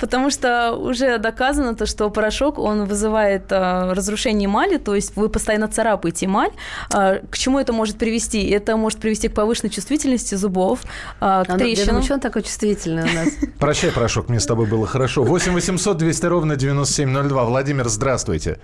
Потому 0.00 0.30
что 0.30 0.72
уже 0.72 1.18
доказано 1.18 1.74
то, 1.74 1.86
что 1.86 2.10
порошок, 2.10 2.58
он 2.58 2.84
вызывает 2.84 3.50
э, 3.50 3.92
разрушение 3.92 4.46
эмали, 4.46 4.76
то 4.76 4.94
есть 4.94 5.16
вы 5.16 5.28
постоянно 5.28 5.68
царапаете 5.68 6.26
эмаль. 6.26 6.50
Э, 6.92 7.20
к 7.30 7.38
чему 7.38 7.58
это 7.58 7.72
может 7.72 7.96
привести? 7.96 8.48
Это 8.50 8.76
может 8.76 8.98
привести 8.98 9.28
к 9.28 9.34
повышенной 9.34 9.70
чувствительности 9.70 10.34
зубов, 10.34 10.80
э, 10.82 10.86
к 11.20 11.22
А 11.22 11.44
ну, 11.48 11.58
трещинам. 11.58 12.02
что 12.02 12.14
он 12.14 12.20
такой 12.20 12.42
чувствительный 12.42 13.02
у 13.02 13.14
нас? 13.14 13.28
Прощай, 13.58 13.92
порошок, 13.92 14.28
мне 14.28 14.40
с 14.40 14.46
тобой 14.46 14.66
было 14.66 14.86
хорошо. 14.86 15.22
8 15.22 15.52
800 15.52 15.96
200 15.96 16.26
ровно 16.26 16.56
9702. 16.56 17.44
Владимир, 17.44 17.88
здравствуйте. 17.88 18.58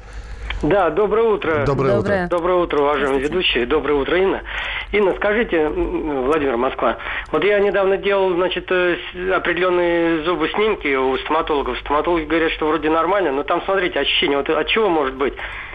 Да, 0.62 0.90
доброе 0.90 1.24
утро. 1.24 1.64
Доброе, 1.66 1.96
Доброе. 1.96 2.24
утро. 2.24 2.36
Доброе 2.36 2.54
утро, 2.56 2.80
уважаемые 2.80 3.20
ведущие. 3.20 3.66
Доброе 3.66 3.94
утро, 3.94 4.16
Инна. 4.18 4.42
Инна, 4.90 5.14
скажите, 5.16 5.68
Владимир 5.68 6.56
Москва, 6.56 6.96
вот 7.30 7.44
я 7.44 7.58
недавно 7.60 7.98
делал, 7.98 8.30
значит, 8.34 8.66
э, 8.70 8.96
с- 8.96 9.30
определенные 9.32 10.22
зубы 10.24 10.48
снимки 10.48 10.94
у 10.94 11.16
стоматологов. 11.18 11.78
Стоматологи 11.80 12.24
говорят, 12.24 12.52
что 12.52 12.66
вроде 12.68 12.88
нормально, 12.88 13.32
но 13.32 13.42
там, 13.42 13.62
смотрите, 13.66 14.00
ощущение, 14.00 14.38
вот 14.38 14.48
от 14.48 14.66
чего 14.68 14.88
может 14.88 15.14
быть? 15.14 15.34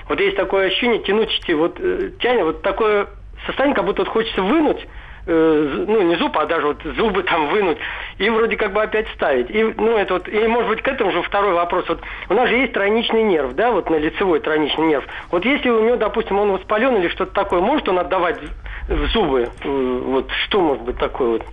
Вот 0.10 0.20
есть 0.20 0.36
такое 0.36 0.68
ощущение, 0.68 1.00
тянучести, 1.04 1.52
вот 1.52 1.78
э, 1.80 2.12
тянет, 2.20 2.44
вот 2.44 2.62
такое 2.64 3.08
состояние, 3.46 3.76
как 3.76 3.86
будто 3.86 4.02
вот 4.02 4.10
хочется 4.10 4.42
вынуть, 4.42 4.88
э, 5.26 5.86
ну, 5.88 6.02
не 6.02 6.16
зуб, 6.16 6.38
а 6.38 6.46
даже 6.46 6.68
вот 6.68 6.82
зубы 6.96 7.24
там 7.24 7.50
вынуть, 7.50 7.78
и 8.18 8.30
вроде 8.30 8.58
как 8.58 8.74
бы 8.74 8.82
опять 8.82 9.08
ставить. 9.16 9.50
И, 9.50 9.64
ну, 9.78 9.98
это 9.98 10.16
вот, 10.16 10.28
и, 10.28 10.48
может 10.48 10.70
быть, 10.70 10.82
к 10.82 10.88
этому 10.88 11.12
же 11.12 11.22
второй 11.22 11.54
вопрос. 11.54 11.86
Вот 11.88 12.02
у 12.30 12.34
нас 12.34 12.50
же 12.50 12.56
есть 12.56 12.74
тройничный 12.74 13.24
нерв, 13.24 13.54
да, 13.54 13.72
вот 13.72 13.90
на 13.90 13.96
лицевой 13.96 14.40
тройничный 14.40 14.88
нерв. 14.88 15.06
Вот 15.32 15.46
если 15.46 15.70
у 15.70 15.84
него, 15.84 15.96
допустим, 15.96 16.40
он 16.40 16.52
воспален 16.52 16.96
или 16.98 17.08
что-то 17.10 17.34
такое, 17.34 17.62
может 17.62 17.88
он 17.90 18.00
отдавать 18.00 18.40
в 18.88 19.08
зубы? 19.08 19.50
Э, 19.64 20.02
Вот 20.06 20.30
что 20.46 20.62
может 20.62 20.84
быть 20.84 20.98
такое 20.98 21.30
вот? 21.30 21.44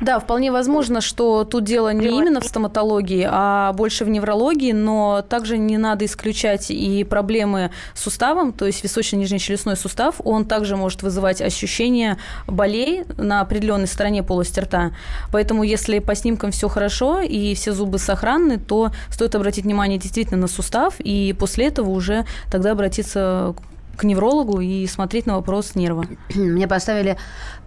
Да, 0.00 0.18
вполне 0.18 0.50
возможно, 0.50 1.00
что 1.00 1.44
тут 1.44 1.64
дело 1.64 1.92
не 1.92 2.08
именно 2.08 2.40
в 2.40 2.44
стоматологии, 2.44 3.26
а 3.30 3.72
больше 3.72 4.04
в 4.04 4.08
неврологии, 4.08 4.72
но 4.72 5.22
также 5.28 5.58
не 5.58 5.78
надо 5.78 6.04
исключать 6.04 6.70
и 6.70 7.04
проблемы 7.04 7.70
с 7.94 8.02
суставом, 8.02 8.52
то 8.52 8.66
есть 8.66 8.82
височно-нижнечелюстной 8.82 9.76
сустав, 9.76 10.16
он 10.24 10.44
также 10.44 10.76
может 10.76 11.02
вызывать 11.02 11.40
ощущение 11.40 12.16
болей 12.46 13.04
на 13.16 13.40
определенной 13.40 13.86
стороне 13.86 14.22
полости 14.22 14.60
рта. 14.60 14.92
Поэтому 15.32 15.62
если 15.62 15.98
по 15.98 16.14
снимкам 16.14 16.50
все 16.50 16.68
хорошо 16.68 17.20
и 17.20 17.54
все 17.54 17.72
зубы 17.72 17.98
сохранны, 17.98 18.58
то 18.58 18.90
стоит 19.10 19.34
обратить 19.34 19.64
внимание 19.64 19.98
действительно 19.98 20.40
на 20.40 20.48
сустав, 20.48 20.94
и 20.98 21.34
после 21.38 21.66
этого 21.66 21.90
уже 21.90 22.24
тогда 22.50 22.72
обратиться 22.72 23.54
к 23.96 24.04
неврологу 24.04 24.60
и 24.60 24.86
смотреть 24.86 25.26
на 25.26 25.36
вопрос 25.36 25.74
нерва. 25.74 26.06
Мне 26.34 26.66
поставили 26.66 27.18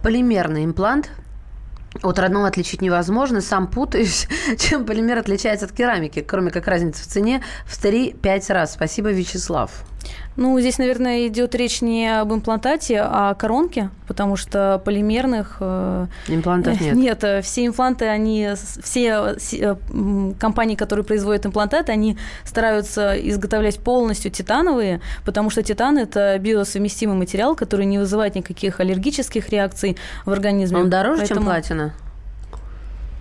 полимерный 0.02 0.64
имплант. 0.64 1.10
От 2.02 2.18
родного 2.18 2.48
отличить 2.48 2.82
невозможно. 2.82 3.40
Сам 3.40 3.68
путаюсь, 3.68 4.28
чем 4.58 4.84
полимер 4.84 5.18
отличается 5.18 5.66
от 5.66 5.72
керамики, 5.72 6.20
кроме 6.20 6.50
как 6.50 6.66
разницы 6.66 7.02
в 7.02 7.06
цене 7.06 7.42
в 7.66 7.82
3-5 7.82 8.52
раз. 8.52 8.72
Спасибо, 8.72 9.10
Вячеслав. 9.10 9.70
Ну, 10.36 10.58
здесь, 10.58 10.78
наверное, 10.78 11.28
идет 11.28 11.54
речь 11.54 11.80
не 11.80 12.08
об 12.20 12.32
имплантате, 12.32 13.00
а 13.00 13.30
о 13.30 13.34
коронке, 13.34 13.90
потому 14.08 14.36
что 14.36 14.80
полимерных... 14.84 15.58
э, 15.60 16.06
Имплантов 16.28 16.80
нет. 16.80 16.94
Нет, 17.04 17.22
э, 17.24 17.40
все 17.42 17.66
импланты, 17.66 18.06
они, 18.06 18.50
все 18.82 19.36
э, 19.52 19.74
компании, 20.40 20.74
которые 20.74 21.04
производят 21.04 21.46
имплантаты, 21.46 21.92
они 21.92 22.18
стараются 22.44 23.14
изготовлять 23.28 23.78
полностью 23.78 24.30
титановые, 24.30 25.00
потому 25.24 25.50
что 25.50 25.62
титан– 25.62 25.98
это 25.98 26.36
биосовместимый 26.38 27.16
материал, 27.16 27.54
который 27.54 27.86
не 27.86 27.98
вызывает 27.98 28.34
никаких 28.34 28.80
аллергических 28.80 29.48
реакций 29.50 29.96
в 30.26 30.32
организме. 30.32 30.78
Он 30.78 30.90
дороже, 30.90 31.26
чем 31.26 31.36
Поэтому- 31.38 31.46
платина? 31.46 31.94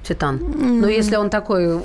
Титан. 0.03 0.39
Ну, 0.39 0.87
если 0.87 1.15
он 1.15 1.29
такой 1.29 1.79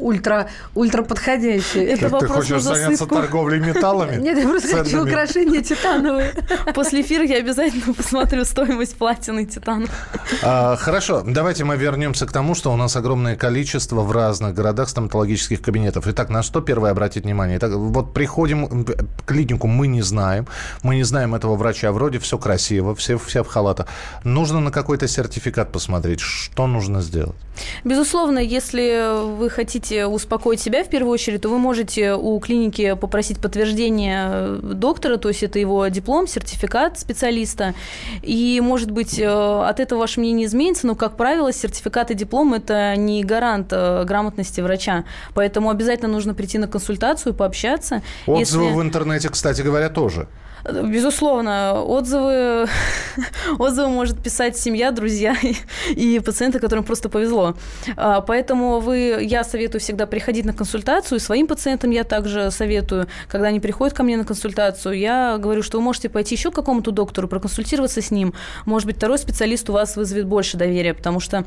ультра, 0.00 0.48
ультра 0.74 1.02
подходящий. 1.02 1.80
Это 1.80 2.06
Ты 2.06 2.08
вопрос 2.08 2.30
хочешь 2.30 2.64
на 2.64 2.74
заняться 2.74 3.06
торговлей 3.06 3.60
металлами? 3.60 4.16
Нет, 4.16 4.38
я 4.38 4.48
просто 4.48 4.76
хочу 4.76 5.02
украшения 5.02 5.62
титановые. 5.62 6.32
После 6.74 7.02
эфира 7.02 7.24
я 7.24 7.36
обязательно 7.36 7.94
посмотрю 7.94 8.44
стоимость 8.44 8.96
платины 8.96 9.44
титана. 9.44 9.86
А, 10.42 10.76
Хорошо, 10.76 11.22
давайте 11.26 11.64
мы 11.64 11.76
вернемся 11.76 12.26
к 12.26 12.32
тому, 12.32 12.54
что 12.54 12.72
у 12.72 12.76
нас 12.76 12.96
огромное 12.96 13.36
количество 13.36 14.00
в 14.00 14.12
разных 14.12 14.54
городах 14.54 14.88
стоматологических 14.88 15.60
кабинетов. 15.60 16.06
Итак, 16.06 16.30
на 16.30 16.42
что 16.42 16.60
первое 16.60 16.90
обратить 16.90 17.24
внимание? 17.24 17.58
Итак, 17.58 17.72
вот 17.72 18.14
приходим 18.14 18.66
в 18.66 19.24
клинику, 19.26 19.66
мы 19.66 19.86
не 19.88 20.02
знаем, 20.02 20.46
мы 20.82 20.96
не 20.96 21.02
знаем 21.02 21.34
этого 21.34 21.56
врача, 21.56 21.92
вроде 21.92 22.18
все 22.18 22.38
красиво, 22.38 22.94
все, 22.94 23.18
все 23.18 23.42
в 23.42 23.48
халатах. 23.48 23.86
Нужно 24.24 24.60
на 24.60 24.70
какой-то 24.70 25.08
сертификат 25.08 25.72
посмотреть, 25.72 26.20
что 26.20 26.66
нужно 26.66 27.02
сделать. 27.02 27.36
Безусловно, 27.84 28.38
если 28.38 29.36
вы 29.36 29.50
хотите 29.50 30.06
успокоить 30.06 30.60
себя 30.60 30.84
в 30.84 30.88
первую 30.88 31.12
очередь, 31.12 31.42
то 31.42 31.48
вы 31.48 31.58
можете 31.58 32.14
у 32.14 32.38
клиники 32.40 32.94
попросить 32.94 33.38
подтверждение 33.40 34.56
доктора, 34.62 35.16
то 35.16 35.28
есть 35.28 35.42
это 35.42 35.58
его 35.58 35.86
диплом, 35.88 36.26
сертификат 36.26 36.98
специалиста. 36.98 37.74
И, 38.22 38.60
может 38.62 38.90
быть, 38.90 39.18
э, 39.18 39.26
от 39.26 39.80
этого 39.80 40.00
ваше 40.00 40.20
мнение 40.20 40.46
изменится, 40.46 40.86
но, 40.86 40.94
как 40.94 41.16
правило, 41.16 41.52
сертификат 41.52 42.10
и 42.10 42.14
диплом– 42.14 42.54
это 42.54 42.96
не 42.96 43.24
гарант 43.24 43.68
э, 43.72 44.04
грамотности 44.04 44.60
врача. 44.60 45.04
Поэтому 45.34 45.70
обязательно 45.70 46.12
нужно 46.12 46.34
прийти 46.34 46.58
на 46.58 46.68
консультацию, 46.68 47.34
пообщаться. 47.34 48.02
Отзывы 48.26 48.64
Если- 48.64 48.76
в 48.76 48.82
интернете, 48.82 49.28
кстати 49.28 49.62
говоря, 49.62 49.88
тоже. 49.88 50.28
Безусловно, 50.64 51.82
отзывы, 51.82 52.68
отзывы 53.58 53.88
может 53.88 54.22
писать 54.22 54.56
семья, 54.56 54.90
друзья 54.90 55.36
и, 55.42 55.54
и 55.90 56.20
пациенты, 56.20 56.58
которым 56.58 56.84
просто 56.84 57.08
повезло. 57.08 57.54
А, 57.96 58.20
Поэтому 58.20 58.80
вы, 58.80 59.18
я 59.22 59.44
советую 59.44 59.80
всегда 59.80 60.06
приходить 60.06 60.44
на 60.44 60.52
консультацию. 60.52 61.20
Своим 61.20 61.46
пациентам 61.46 61.90
я 61.90 62.04
также 62.04 62.50
советую, 62.50 63.06
когда 63.28 63.48
они 63.48 63.60
приходят 63.60 63.96
ко 63.96 64.02
мне 64.02 64.16
на 64.16 64.24
консультацию, 64.24 64.98
я 64.98 65.38
говорю, 65.38 65.62
что 65.62 65.78
вы 65.78 65.84
можете 65.84 66.08
пойти 66.08 66.34
еще 66.34 66.50
к 66.50 66.54
какому-то 66.54 66.90
доктору, 66.90 67.28
проконсультироваться 67.28 68.02
с 68.02 68.10
ним. 68.10 68.34
Может 68.66 68.86
быть, 68.86 68.96
второй 68.96 69.18
специалист 69.18 69.68
у 69.70 69.72
вас 69.72 69.96
вызовет 69.96 70.26
больше 70.26 70.56
доверия, 70.56 70.94
потому 70.94 71.20
что 71.20 71.44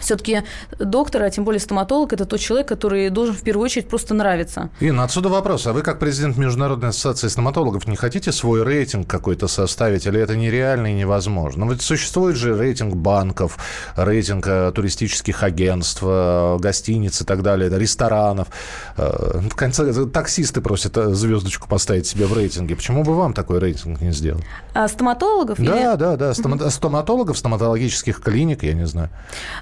все-таки 0.00 0.42
доктор, 0.78 1.22
а 1.22 1.30
тем 1.30 1.44
более 1.44 1.60
стоматолог, 1.60 2.12
это 2.12 2.24
тот 2.24 2.40
человек, 2.40 2.68
который 2.68 3.10
должен 3.10 3.34
в 3.34 3.42
первую 3.42 3.64
очередь 3.64 3.88
просто 3.88 4.14
нравиться. 4.14 4.70
Инна, 4.80 5.04
отсюда 5.04 5.28
вопрос. 5.28 5.66
А 5.66 5.72
вы, 5.72 5.82
как 5.82 5.98
президент 5.98 6.36
Международной 6.36 6.90
ассоциации 6.90 7.28
стоматологов, 7.28 7.86
не 7.86 7.96
хотите 7.96 8.32
свой 8.32 8.62
рейтинг 8.62 9.06
какой-то 9.08 9.48
составить? 9.48 10.06
Или 10.06 10.20
это 10.20 10.36
нереально 10.36 10.88
и 10.88 10.94
невозможно? 10.94 11.70
Ведь 11.70 11.82
существует 11.82 12.36
же 12.36 12.56
рейтинг 12.56 12.94
банков, 12.94 13.58
рейтинг 13.96 14.46
э, 14.46 14.72
туристических 14.74 15.42
агентств, 15.42 16.02
э, 16.04 16.56
гостиниц 16.58 17.20
и 17.20 17.24
так 17.24 17.42
далее, 17.42 17.70
ресторанов. 17.78 18.48
Э, 18.96 19.40
в 19.48 19.54
конце 19.54 19.92
таксисты 20.06 20.60
просят 20.60 20.94
звездочку 20.96 21.68
поставить 21.68 22.06
себе 22.06 22.26
в 22.26 22.32
рейтинге. 22.36 22.76
Почему 22.76 23.02
бы 23.02 23.14
вам 23.14 23.32
такой 23.34 23.58
рейтинг 23.58 24.00
не 24.00 24.12
сделать? 24.12 24.44
А 24.74 24.88
стоматологов? 24.88 25.58
или- 25.58 25.66
Да, 25.68 25.96
да, 25.96 26.16
да. 26.16 26.30
Стома- 26.34 26.70
Стоматологов, 26.70 27.36
стоматологических 27.38 28.20
клиник, 28.20 28.62
я 28.62 28.74
не 28.74 28.86
знаю. 28.86 29.10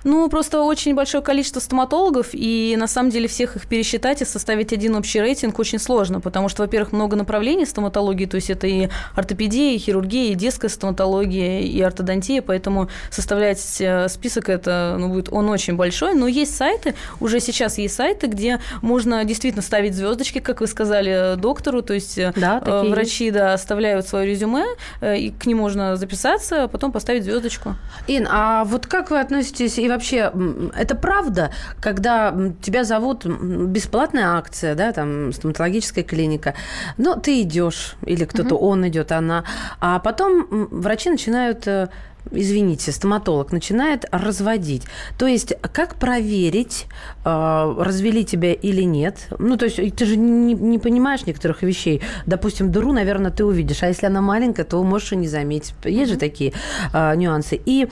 Ну, 0.05 0.26
просто 0.29 0.63
очень 0.63 0.95
большое 0.95 1.23
количество 1.23 1.61
стоматологов, 1.61 2.29
и 2.33 2.77
на 2.79 2.87
самом 2.87 3.11
деле 3.11 3.29
всех 3.29 3.57
их 3.57 3.67
пересчитать 3.67 4.23
и 4.23 4.25
составить 4.25 4.73
один 4.73 4.95
общий 4.97 5.21
рейтинг 5.21 5.59
очень 5.59 5.79
сложно, 5.79 6.21
потому 6.21 6.49
что, 6.49 6.63
во-первых, 6.63 6.93
много 6.93 7.17
направлений 7.17 7.67
стоматологии, 7.67 8.27
то 8.27 8.37
есть 8.37 8.51
это 8.51 8.67
и 8.67 8.89
ортопедия, 9.15 9.75
и 9.75 9.79
хирургия, 9.79 10.33
и 10.33 10.35
детская 10.35 10.69
стоматология, 10.69 11.61
и 11.61 11.81
ортодонтия, 11.81 12.43
поэтому 12.43 12.89
составлять 13.11 13.81
э, 13.81 14.09
список 14.09 14.49
это, 14.49 14.97
ну, 14.99 15.09
будет 15.09 15.33
он 15.33 15.49
очень 15.49 15.77
большой, 15.77 16.15
но 16.15 16.29
есть 16.29 16.57
сайты, 16.57 16.95
уже 17.21 17.41
сейчас 17.41 17.79
есть 17.79 17.95
сайты, 17.95 18.27
где 18.27 18.61
можно 18.83 19.25
действительно 19.25 19.63
ставить 19.63 19.95
звездочки, 19.95 20.41
как 20.41 20.61
вы 20.61 20.67
сказали, 20.67 21.35
э, 21.35 21.37
доктору, 21.37 21.83
то 21.83 21.95
есть 21.95 22.19
э, 22.19 22.33
Да, 22.37 22.61
врачи, 22.83 23.31
да, 23.31 23.55
оставляют 23.55 24.07
свое 24.07 24.27
резюме, 24.27 24.65
и 25.03 25.33
к 25.39 25.47
ним 25.47 25.59
можно 25.59 25.97
записаться, 25.97 26.65
а 26.65 26.69
потом 26.69 26.93
поставить 26.93 27.25
звездочку. 27.25 27.77
Ин, 28.07 28.29
а 28.31 28.65
вот 28.65 28.87
как 28.87 29.11
вы 29.11 29.21
относитесь 29.21 29.79
и 29.79 29.89
вообще, 29.89 30.16
м, 30.19 30.73
это 30.77 30.95
правда, 30.95 31.51
когда 31.81 32.35
тебя 32.63 32.85
зовут 32.85 33.25
бесплатная 33.27 34.37
акция, 34.37 34.75
да, 34.75 34.93
там 34.93 35.33
стоматологическая 35.33 36.05
клиника, 36.05 36.55
но 36.97 37.15
ты 37.15 37.43
идешь 37.43 37.97
или 38.05 38.25
кто-то 38.25 38.57
он 38.57 38.87
идет, 38.89 39.13
она, 39.13 39.45
а 39.81 39.99
потом 39.99 40.69
врачи 40.71 41.11
начинают 41.11 41.67
э, 41.67 41.89
извините, 42.31 42.93
стоматолог 42.93 43.53
начинает 43.53 44.05
разводить. 44.11 44.85
То 45.19 45.27
есть, 45.27 45.55
как 45.73 45.97
проверить, 45.97 46.87
э, 47.25 47.75
развели 47.79 48.25
тебя 48.25 48.53
или 48.53 48.83
нет? 48.83 49.29
Ну, 49.39 49.57
то 49.57 49.67
есть, 49.67 49.97
ты 49.97 50.05
же 50.05 50.17
не, 50.17 50.55
не 50.55 50.79
понимаешь 50.79 51.27
некоторых 51.27 51.63
вещей. 51.63 52.03
Допустим, 52.27 52.71
дыру, 52.71 52.93
наверное, 52.93 53.31
ты 53.31 53.45
увидишь, 53.45 53.83
а 53.83 53.89
если 53.89 54.07
она 54.07 54.21
маленькая, 54.21 54.65
то 54.65 54.83
можешь 54.83 55.13
и 55.13 55.17
не 55.17 55.29
заметить. 55.29 55.75
Есть 55.85 56.13
же 56.13 56.19
такие 56.19 56.53
э, 56.93 57.17
нюансы. 57.17 57.61
И 57.65 57.89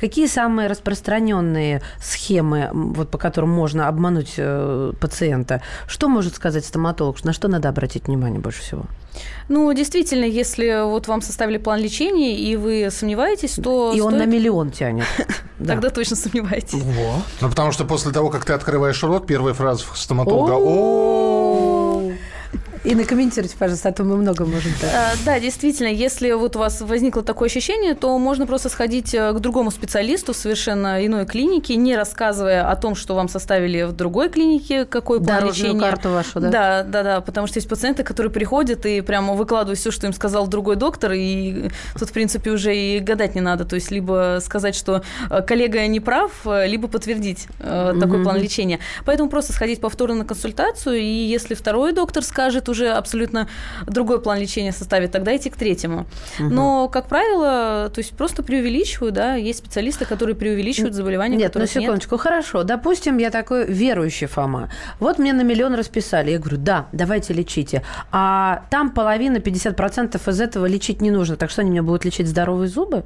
какие 0.00 0.26
самые 0.26 0.68
распространенные 0.68 1.82
схемы, 2.00 2.70
вот, 2.72 3.10
по 3.10 3.18
которым 3.18 3.50
можно 3.50 3.88
обмануть 3.88 4.34
э, 4.36 4.92
пациента? 5.00 5.62
Что 5.86 6.08
может 6.08 6.34
сказать 6.34 6.64
стоматолог? 6.64 7.22
На 7.24 7.32
что 7.32 7.48
надо 7.48 7.68
обратить 7.68 8.06
внимание 8.06 8.40
больше 8.40 8.62
всего? 8.62 8.86
Ну, 9.48 9.72
действительно, 9.72 10.24
если 10.24 10.84
вот 10.88 11.08
вам 11.08 11.22
составили 11.22 11.58
план 11.58 11.80
лечения, 11.80 12.36
и 12.38 12.56
вы 12.56 12.88
сомневаетесь, 12.90 13.54
то 13.62 13.92
И 13.94 14.00
он 14.00 14.12
стоит- 14.14 14.26
на 14.26 14.30
миллион 14.30 14.70
тянет. 14.70 15.06
Да. 15.58 15.72
Тогда 15.72 15.88
точно 15.88 16.16
сомневаетесь. 16.16 16.82
Ну, 17.40 17.48
потому 17.48 17.72
что 17.72 17.86
после 17.86 18.12
того, 18.12 18.28
как 18.28 18.44
ты 18.44 18.52
открываешь 18.52 19.02
рот, 19.02 19.26
первая 19.26 19.54
фраза 19.54 19.84
стоматолога 19.94 20.52
«О, 20.52 21.35
И 22.86 22.94
накомментируйте, 22.94 23.56
пожалуйста, 23.58 23.88
а 23.88 23.92
то 23.92 24.04
мы 24.04 24.16
много 24.16 24.46
можем. 24.46 24.70
так. 24.80 24.90
А, 24.94 25.12
Да, 25.24 25.40
действительно, 25.40 25.88
если 25.88 26.30
вот 26.30 26.54
у 26.54 26.60
вас 26.60 26.80
возникло 26.80 27.24
такое 27.24 27.48
ощущение, 27.48 27.94
то 27.94 28.16
можно 28.16 28.46
просто 28.46 28.68
сходить 28.68 29.12
э, 29.12 29.32
к 29.32 29.40
другому 29.40 29.72
специалисту 29.72 30.32
в 30.32 30.36
совершенно 30.36 31.04
иной 31.04 31.26
клинике, 31.26 31.74
не 31.74 31.96
рассказывая 31.96 32.70
о 32.70 32.76
том, 32.76 32.94
что 32.94 33.16
вам 33.16 33.28
составили 33.28 33.82
в 33.82 33.92
другой 33.92 34.28
клинике, 34.28 34.84
какой 34.84 35.18
план 35.18 35.40
Дорожную 35.40 35.72
лечения. 35.72 35.80
карту 35.80 36.10
вашу, 36.10 36.38
да? 36.38 36.48
Да, 36.48 36.82
да, 36.84 37.02
да, 37.02 37.20
потому 37.20 37.48
что 37.48 37.58
есть 37.58 37.68
пациенты, 37.68 38.04
которые 38.04 38.30
приходят 38.30 38.86
и 38.86 39.00
прямо 39.00 39.34
выкладывают 39.34 39.80
все, 39.80 39.90
что 39.90 40.06
им 40.06 40.12
сказал 40.12 40.46
другой 40.46 40.76
доктор, 40.76 41.10
и 41.12 41.70
тут, 41.98 42.10
в 42.10 42.12
принципе, 42.12 42.52
уже 42.52 42.76
и 42.76 43.00
гадать 43.00 43.34
не 43.34 43.40
надо. 43.40 43.64
То 43.64 43.74
есть 43.74 43.90
либо 43.90 44.38
сказать, 44.40 44.76
что 44.76 45.02
э, 45.28 45.42
коллега 45.42 45.84
не 45.88 45.98
прав, 45.98 46.30
э, 46.44 46.68
либо 46.68 46.86
подтвердить 46.86 47.48
э, 47.58 47.94
такой 47.98 48.22
план 48.22 48.36
лечения. 48.36 48.78
Поэтому 49.04 49.28
просто 49.28 49.52
сходить 49.52 49.80
повторно 49.80 50.18
на 50.18 50.24
консультацию, 50.24 50.98
и 50.98 51.04
если 51.04 51.54
второй 51.54 51.92
доктор 51.92 52.22
скажет 52.22 52.68
уже 52.68 52.75
абсолютно 52.84 53.48
другой 53.86 54.20
план 54.20 54.38
лечения 54.38 54.72
составит, 54.72 55.12
тогда 55.12 55.36
идти 55.36 55.50
к 55.50 55.56
третьему. 55.56 56.06
Но, 56.38 56.88
как 56.88 57.08
правило, 57.08 57.90
то 57.92 57.98
есть 57.98 58.16
просто 58.16 58.42
преувеличиваю, 58.42 59.12
да, 59.12 59.34
есть 59.34 59.60
специалисты, 59.60 60.04
которые 60.04 60.34
преувеличивают 60.34 60.94
заболевания, 60.94 61.36
Нет, 61.36 61.54
ну 61.54 61.60
которых 61.60 61.74
нет. 61.74 61.84
секундочку, 61.84 62.16
хорошо. 62.16 62.62
Допустим, 62.62 63.18
я 63.18 63.30
такой 63.30 63.66
верующий 63.66 64.26
Фома. 64.26 64.70
Вот 65.00 65.18
мне 65.18 65.32
на 65.32 65.42
миллион 65.42 65.74
расписали. 65.74 66.30
Я 66.30 66.38
говорю, 66.38 66.58
да, 66.58 66.86
давайте 66.92 67.32
лечите. 67.32 67.82
А 68.12 68.64
там 68.70 68.90
половина, 68.90 69.36
50% 69.36 70.30
из 70.30 70.40
этого 70.40 70.66
лечить 70.66 71.00
не 71.00 71.10
нужно. 71.10 71.36
Так 71.36 71.50
что 71.50 71.62
они 71.62 71.70
мне 71.70 71.82
будут 71.82 72.04
лечить 72.04 72.28
здоровые 72.28 72.68
зубы? 72.68 73.04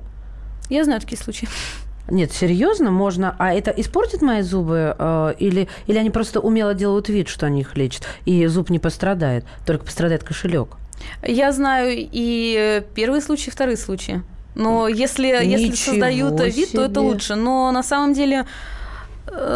Я 0.68 0.84
знаю 0.84 1.00
такие 1.00 1.18
случаи. 1.18 1.48
Нет, 2.10 2.32
серьезно, 2.32 2.90
можно. 2.90 3.34
А 3.38 3.52
это 3.52 3.70
испортит 3.70 4.22
мои 4.22 4.42
зубы? 4.42 4.94
э, 4.98 5.34
или, 5.38 5.68
или 5.86 5.98
они 5.98 6.10
просто 6.10 6.40
умело 6.40 6.74
делают 6.74 7.08
вид, 7.08 7.28
что 7.28 7.46
они 7.46 7.60
их 7.60 7.76
лечат, 7.76 8.04
и 8.24 8.46
зуб 8.46 8.70
не 8.70 8.78
пострадает, 8.78 9.44
только 9.66 9.84
пострадает 9.84 10.24
кошелек? 10.24 10.76
Я 11.22 11.52
знаю 11.52 11.92
и 11.96 12.82
первые 12.94 13.22
случаи, 13.22 13.48
и 13.48 13.50
вторые 13.50 13.76
случаи. 13.76 14.22
Но 14.54 14.88
если, 14.88 15.28
если 15.28 15.74
создают 15.74 16.40
вид, 16.40 16.72
то 16.72 16.84
это 16.84 17.00
лучше. 17.00 17.34
Но 17.34 17.70
на 17.72 17.82
самом 17.82 18.14
деле, 18.14 18.46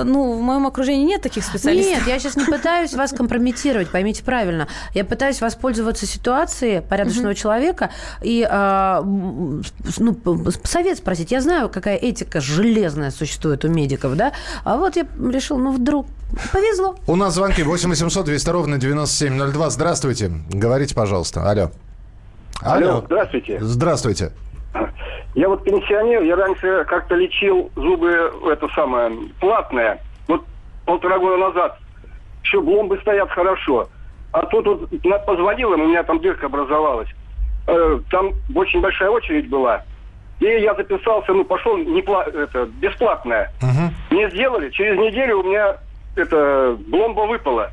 ну, 0.05 0.39
в 0.39 0.41
моем 0.41 0.67
окружении 0.67 1.05
нет 1.05 1.23
таких 1.23 1.45
специалистов. 1.45 1.99
Нет, 1.99 2.07
я 2.07 2.19
сейчас 2.19 2.37
не 2.37 2.45
пытаюсь 2.45 2.95
вас 2.95 3.11
компрометировать, 3.13 3.91
поймите 3.91 4.23
правильно. 4.23 4.69
Я 4.95 5.05
пытаюсь 5.05 5.41
воспользоваться 5.41 6.07
ситуацией 6.07 6.81
порядочного 6.81 7.35
человека 7.35 7.91
и 8.23 8.43
с- 8.43 9.99
ну, 9.99 10.17
совет 10.65 10.99
спросить. 10.99 11.31
Я 11.33 11.41
знаю, 11.41 11.69
какая 11.69 11.97
этика 11.97 12.41
железная 12.41 13.11
существует 13.11 13.65
у 13.65 13.69
медиков, 13.69 14.17
да? 14.17 14.33
А 14.65 14.77
вот 14.77 14.97
я 14.97 15.07
решил, 15.33 15.59
ну 15.59 15.73
вдруг 15.73 16.07
повезло. 16.53 16.97
У 17.07 17.17
нас 17.17 17.35
звонки 17.35 17.63
8 17.63 17.89
800 17.91 18.25
200 18.27 18.51
ровно 18.51 18.79
9702. 18.79 19.71
Здравствуйте. 19.71 20.31
Говорите, 20.51 20.95
пожалуйста. 20.95 21.49
Алло. 21.51 21.71
Алло, 22.61 23.03
здравствуйте. 23.07 23.59
Здравствуйте. 23.61 24.33
Я 25.35 25.49
вот 25.49 25.65
пенсионер, 25.65 26.23
я 26.23 26.37
раньше 26.37 26.85
как-то 26.85 27.17
лечил 27.17 27.71
зубы, 27.75 28.33
это 28.51 28.69
самое, 28.75 29.11
платное. 29.41 30.01
Вот 30.29 30.45
полтора 30.87 31.19
года 31.19 31.37
назад. 31.39 31.79
Еще 32.45 32.61
бломбы 32.61 32.99
стоят 33.01 33.31
хорошо. 33.31 33.89
А 34.33 34.47
тут 34.47 34.67
вот 34.67 35.27
позвонил 35.27 35.73
им, 35.73 35.83
у 35.83 35.87
меня 35.89 36.03
там 36.05 36.21
дырка 36.21 36.47
образовалась. 36.47 37.09
Э, 37.67 37.99
Там 38.11 38.33
очень 38.55 38.81
большая 38.81 39.11
очередь 39.11 39.49
была. 39.49 39.83
И 40.41 40.45
я 40.47 40.75
записался, 40.75 41.33
ну, 41.33 41.45
пошел 41.45 41.77
не 41.79 42.01
пла- 42.03 42.29
это, 42.31 42.67
бесплатное. 42.67 43.51
Мне 44.11 44.29
сделали, 44.31 44.71
через 44.71 44.99
неделю 44.99 45.41
у 45.41 45.43
меня 45.45 45.77
это, 46.17 46.77
бломба 46.89 47.23
выпала. 47.23 47.71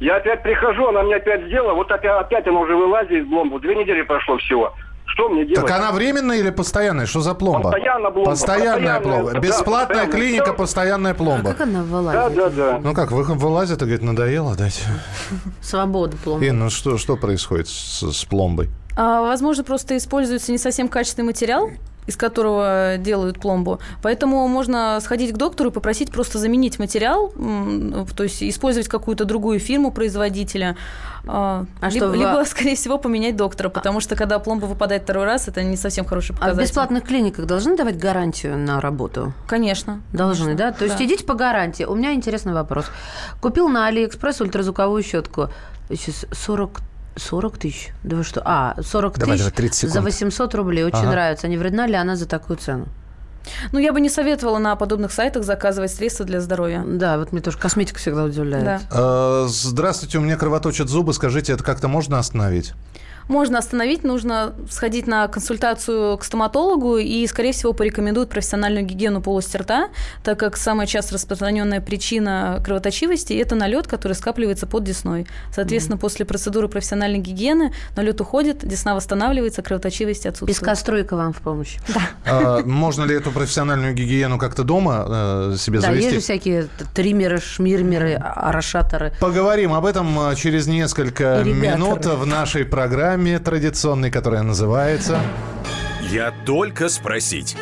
Я 0.00 0.16
опять 0.16 0.42
прихожу, 0.42 0.88
она 0.88 1.02
мне 1.02 1.16
опять 1.16 1.42
сделала, 1.46 1.74
вот 1.74 1.90
опять, 1.90 2.20
опять 2.20 2.46
она 2.46 2.60
уже 2.60 2.74
вылазит 2.76 3.12
из 3.12 3.26
бломбы. 3.26 3.60
Две 3.60 3.74
недели 3.74 4.02
прошло 4.02 4.36
всего. 4.38 4.72
Что 5.16 5.30
мне 5.30 5.46
делать? 5.46 5.66
Так 5.66 5.74
она 5.78 5.92
временная 5.92 6.36
или 6.36 6.50
постоянная? 6.50 7.06
Что 7.06 7.22
за 7.22 7.32
пломба? 7.34 7.70
Постоянно 7.70 8.10
пломба. 8.10 8.30
Постоянная 8.30 9.00
пломба. 9.00 9.32
Да, 9.32 9.38
Бесплатная 9.40 10.04
постоянно. 10.04 10.12
клиника, 10.12 10.52
постоянная 10.52 11.14
пломба. 11.14 11.50
А 11.50 11.52
Как 11.54 11.60
она 11.62 11.78
Да, 11.78 11.84
вылазит? 11.84 12.36
да, 12.36 12.50
да. 12.50 12.80
Ну 12.84 12.92
как, 12.92 13.12
вы 13.12 13.22
вылазит 13.22 13.78
и 13.78 13.84
говорит, 13.86 14.02
надоело 14.02 14.54
дать? 14.56 14.84
Свобода 15.62 16.18
пломба. 16.22 16.46
Ин, 16.46 16.58
ну 16.58 16.68
что, 16.68 16.98
что 16.98 17.16
происходит 17.16 17.66
с, 17.68 18.02
с 18.12 18.24
пломбой? 18.26 18.68
А, 18.94 19.22
возможно, 19.22 19.64
просто 19.64 19.96
используется 19.96 20.52
не 20.52 20.58
совсем 20.58 20.88
качественный 20.88 21.26
материал, 21.26 21.70
из 22.06 22.16
которого 22.16 22.96
делают 22.98 23.40
пломбу. 23.40 23.78
Поэтому 24.02 24.46
можно 24.48 24.98
сходить 25.00 25.32
к 25.32 25.36
доктору 25.36 25.70
и 25.70 25.72
попросить 25.72 26.12
просто 26.12 26.38
заменить 26.38 26.78
материал, 26.78 27.32
то 28.16 28.22
есть 28.22 28.42
использовать 28.42 28.88
какую-то 28.88 29.24
другую 29.24 29.58
фирму 29.58 29.90
производителя. 29.90 30.76
а, 31.28 31.64
А 31.80 31.90
либо, 31.90 32.06
что, 32.06 32.08
в- 32.10 32.14
либо, 32.14 32.44
скорее 32.46 32.76
всего, 32.76 32.98
поменять 32.98 33.34
доктора, 33.36 33.68
потому 33.68 33.98
что 34.00 34.14
когда 34.14 34.38
пломба 34.38 34.66
выпадает 34.66 35.02
второй 35.02 35.24
раз, 35.24 35.48
это 35.48 35.62
не 35.64 35.76
совсем 35.76 36.04
хороший 36.04 36.30
А 36.30 36.34
в 36.34 36.38
показатель. 36.38 36.62
бесплатных 36.62 37.02
клиниках 37.04 37.46
должны 37.46 37.76
давать 37.76 37.98
гарантию 37.98 38.56
на 38.56 38.80
работу? 38.80 39.32
Конечно. 39.48 40.00
Должны, 40.12 40.44
конечно. 40.54 40.66
да? 40.66 40.72
То 40.72 40.84
есть 40.84 40.98
Да. 40.98 41.04
идите 41.04 41.24
по 41.24 41.34
гарантии. 41.34 41.82
У 41.82 41.96
меня 41.96 42.12
интересный 42.14 42.52
вопрос. 42.52 42.86
Купил 43.40 43.68
на 43.68 43.86
Алиэкспресс 43.88 44.40
ультразвуковую 44.40 45.02
щетку. 45.02 45.48
Сейчас 45.88 46.26
40 46.32 46.80
40 47.16 47.58
тысяч? 47.58 47.92
Да 48.04 48.16
вы 48.16 48.24
что? 48.24 48.42
А, 48.44 48.76
40 48.82 49.18
Давай, 49.18 49.36
тысяч 49.36 49.44
давай, 49.46 49.56
30 49.56 49.74
секунд. 49.78 49.94
за 49.94 50.00
800 50.02 50.54
рублей. 50.54 50.84
Очень 50.84 50.98
Ага. 50.98 51.10
нравится. 51.10 51.48
Не 51.48 51.56
вредна 51.58 51.86
ли 51.86 51.94
она 51.94 52.16
за 52.16 52.26
такую 52.26 52.56
цену? 52.58 52.86
Ну, 53.72 53.78
я 53.78 53.92
бы 53.92 54.00
не 54.00 54.08
советовала 54.08 54.58
на 54.58 54.74
подобных 54.74 55.12
сайтах 55.12 55.44
заказывать 55.44 55.92
средства 55.92 56.24
для 56.26 56.40
здоровья. 56.40 56.82
Да, 56.86 57.16
вот 57.16 57.30
мне 57.32 57.40
тоже 57.40 57.58
косметика 57.58 57.98
всегда 57.98 58.24
удивляет. 58.24 58.64
Да. 58.64 58.80
Э, 58.90 59.46
Здравствуйте, 59.48 60.18
у 60.18 60.20
меня 60.20 60.36
кровоточат 60.36 60.88
зубы. 60.88 61.14
Скажите, 61.14 61.52
это 61.52 61.62
как-то 61.62 61.86
можно 61.88 62.18
остановить? 62.18 62.72
Можно 63.28 63.58
остановить, 63.58 64.04
нужно 64.04 64.54
сходить 64.70 65.06
на 65.06 65.26
консультацию 65.28 66.16
к 66.18 66.24
стоматологу 66.24 66.96
и, 66.98 67.26
скорее 67.26 67.52
всего, 67.52 67.72
порекомендуют 67.72 68.30
профессиональную 68.30 68.84
гигиену 68.84 69.20
полости 69.20 69.56
рта, 69.56 69.88
так 70.22 70.38
как 70.38 70.56
самая 70.56 70.86
часто 70.86 71.14
распространенная 71.14 71.80
причина 71.80 72.62
кровоточивости– 72.64 73.32
это 73.34 73.54
налет, 73.56 73.88
который 73.88 74.12
скапливается 74.12 74.66
под 74.66 74.84
десной. 74.84 75.26
Соответственно, 75.52 75.98
после 75.98 76.24
процедуры 76.24 76.68
профессиональной 76.68 77.18
гигиены 77.18 77.72
налет 77.96 78.20
уходит, 78.20 78.66
десна 78.66 78.94
восстанавливается, 78.94 79.62
кровоточивость 79.62 80.26
отсутствует. 80.26 80.56
Пескоструйка 80.56 81.16
вам 81.16 81.32
в 81.32 81.38
помощь. 81.40 81.76
А, 82.24 82.60
Можно 82.64 83.04
ли 83.04 83.16
эту 83.16 83.32
профессиональную 83.32 83.94
гигиену 83.94 84.38
как-то 84.38 84.62
дома 84.62 85.04
э, 85.52 85.56
себе 85.58 85.80
Да, 85.80 85.90
есть 85.90 86.04
же 86.04 86.10
завести? 86.10 86.20
всякие 86.20 86.68
триммеры, 86.94 87.40
шмирмеры, 87.40 88.14
арашаторы. 88.14 89.12
Поговорим 89.20 89.72
об 89.72 89.84
этом 89.84 90.30
э, 90.30 90.34
через 90.36 90.66
несколько 90.66 91.40
Ирригаторы. 91.42 91.76
минут 91.76 92.06
в 92.06 92.26
нашей 92.26 92.64
программе 92.64 93.15
традиционной, 93.38 94.10
которая 94.10 94.42
называется... 94.42 95.20
Я 96.10 96.32
только 96.44 96.88
спросить. 96.88 97.56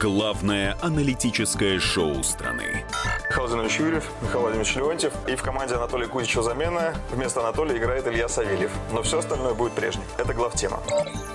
Главное 0.00 0.76
аналитическое 0.80 1.80
шоу 1.80 2.22
страны. 2.22 2.84
Михаил 3.28 3.48
Владимирович 3.48 3.80
Юрьев, 3.80 4.04
Михаил 4.22 4.40
Владимирович 4.40 4.76
Леонтьев. 4.76 5.12
И 5.28 5.34
в 5.34 5.42
команде 5.42 5.74
Анатолия 5.74 6.06
Кузичева 6.06 6.42
замена. 6.42 6.94
Вместо 7.10 7.40
Анатолия 7.40 7.76
играет 7.76 8.06
Илья 8.06 8.28
Савельев. 8.28 8.70
Но 8.92 9.02
все 9.02 9.18
остальное 9.18 9.54
будет 9.54 9.72
прежним. 9.72 10.04
Это 10.16 10.32
главтема. 10.32 10.80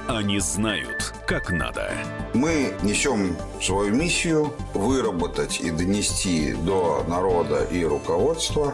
Они 0.07 0.39
знают, 0.39 1.13
как 1.27 1.51
надо. 1.51 1.91
Мы 2.33 2.73
несем 2.81 3.35
свою 3.61 3.93
миссию 3.93 4.53
выработать 4.73 5.59
и 5.59 5.69
донести 5.69 6.53
до 6.53 7.03
народа 7.07 7.65
и 7.65 7.83
руководства 7.83 8.73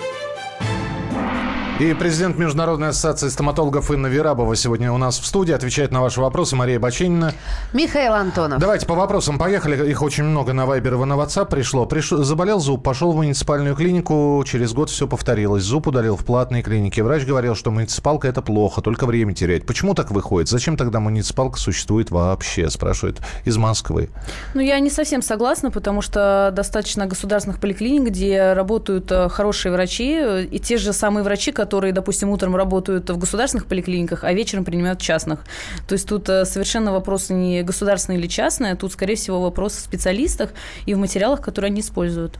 И 1.81 1.95
президент 1.95 2.37
Международной 2.37 2.89
ассоциации 2.89 3.27
стоматологов 3.29 3.89
Инна 3.89 4.05
Верабова 4.05 4.55
сегодня 4.55 4.91
у 4.93 4.99
нас 4.99 5.17
в 5.17 5.25
студии. 5.25 5.51
Отвечает 5.51 5.89
на 5.91 5.99
ваши 5.99 6.21
вопросы 6.21 6.55
Мария 6.55 6.79
Баченина. 6.79 7.33
Михаил 7.73 8.13
Антонов. 8.13 8.59
Давайте 8.59 8.85
по 8.85 8.93
вопросам 8.93 9.39
поехали. 9.39 9.89
Их 9.89 10.03
очень 10.03 10.25
много 10.25 10.53
на 10.53 10.67
Вайбер 10.67 10.93
и 10.93 11.05
на 11.05 11.13
WhatsApp 11.13 11.49
пришло. 11.49 11.85
Приш- 11.85 12.21
Заболел 12.21 12.59
зуб, 12.59 12.83
пошел 12.83 13.11
в 13.13 13.15
муниципальную 13.15 13.75
клинику, 13.75 14.43
через 14.45 14.73
год 14.73 14.91
все 14.91 15.07
повторилось. 15.07 15.63
Зуб 15.63 15.87
удалил 15.87 16.15
в 16.15 16.23
платной 16.23 16.61
клинике. 16.61 17.01
Врач 17.01 17.25
говорил, 17.25 17.55
что 17.55 17.71
муниципалка 17.71 18.27
это 18.27 18.43
плохо, 18.43 18.81
только 18.81 19.07
время 19.07 19.33
терять. 19.33 19.65
Почему 19.65 19.95
так 19.95 20.11
выходит? 20.11 20.49
Зачем 20.49 20.77
тогда 20.77 20.99
муниципалка 20.99 21.57
существует 21.57 22.11
вообще? 22.11 22.69
Спрашивает 22.69 23.21
из 23.43 23.57
Москвы. 23.57 24.11
Ну, 24.53 24.61
я 24.61 24.77
не 24.79 24.91
совсем 24.91 25.23
согласна, 25.23 25.71
потому 25.71 26.03
что 26.03 26.53
достаточно 26.55 27.07
государственных 27.07 27.59
поликлиник, 27.59 28.03
где 28.09 28.53
работают 28.53 29.11
э, 29.11 29.29
хорошие 29.29 29.71
врачи, 29.71 30.13
э, 30.13 30.43
и 30.43 30.59
те 30.59 30.77
же 30.77 30.93
самые 30.93 31.23
врачи, 31.23 31.51
которые, 31.51 31.70
допустим, 31.79 32.29
утром 32.29 32.55
работают 32.55 33.09
в 33.09 33.17
государственных 33.17 33.67
поликлиниках, 33.67 34.23
а 34.23 34.33
вечером 34.33 34.65
принимают 34.65 34.99
частных. 34.99 35.39
То 35.87 35.93
есть 35.93 36.07
тут 36.07 36.27
э, 36.29 36.45
совершенно 36.45 36.91
вопрос 36.91 37.29
не 37.29 37.63
государственный 37.63 38.19
или 38.19 38.27
частный, 38.27 38.71
а 38.71 38.75
тут, 38.75 38.91
скорее 38.91 39.15
всего, 39.15 39.41
вопрос 39.41 39.73
в 39.73 39.79
специалистах 39.79 40.51
и 40.85 40.93
в 40.93 40.97
материалах, 40.97 41.41
которые 41.41 41.69
они 41.69 41.81
используют. 41.81 42.37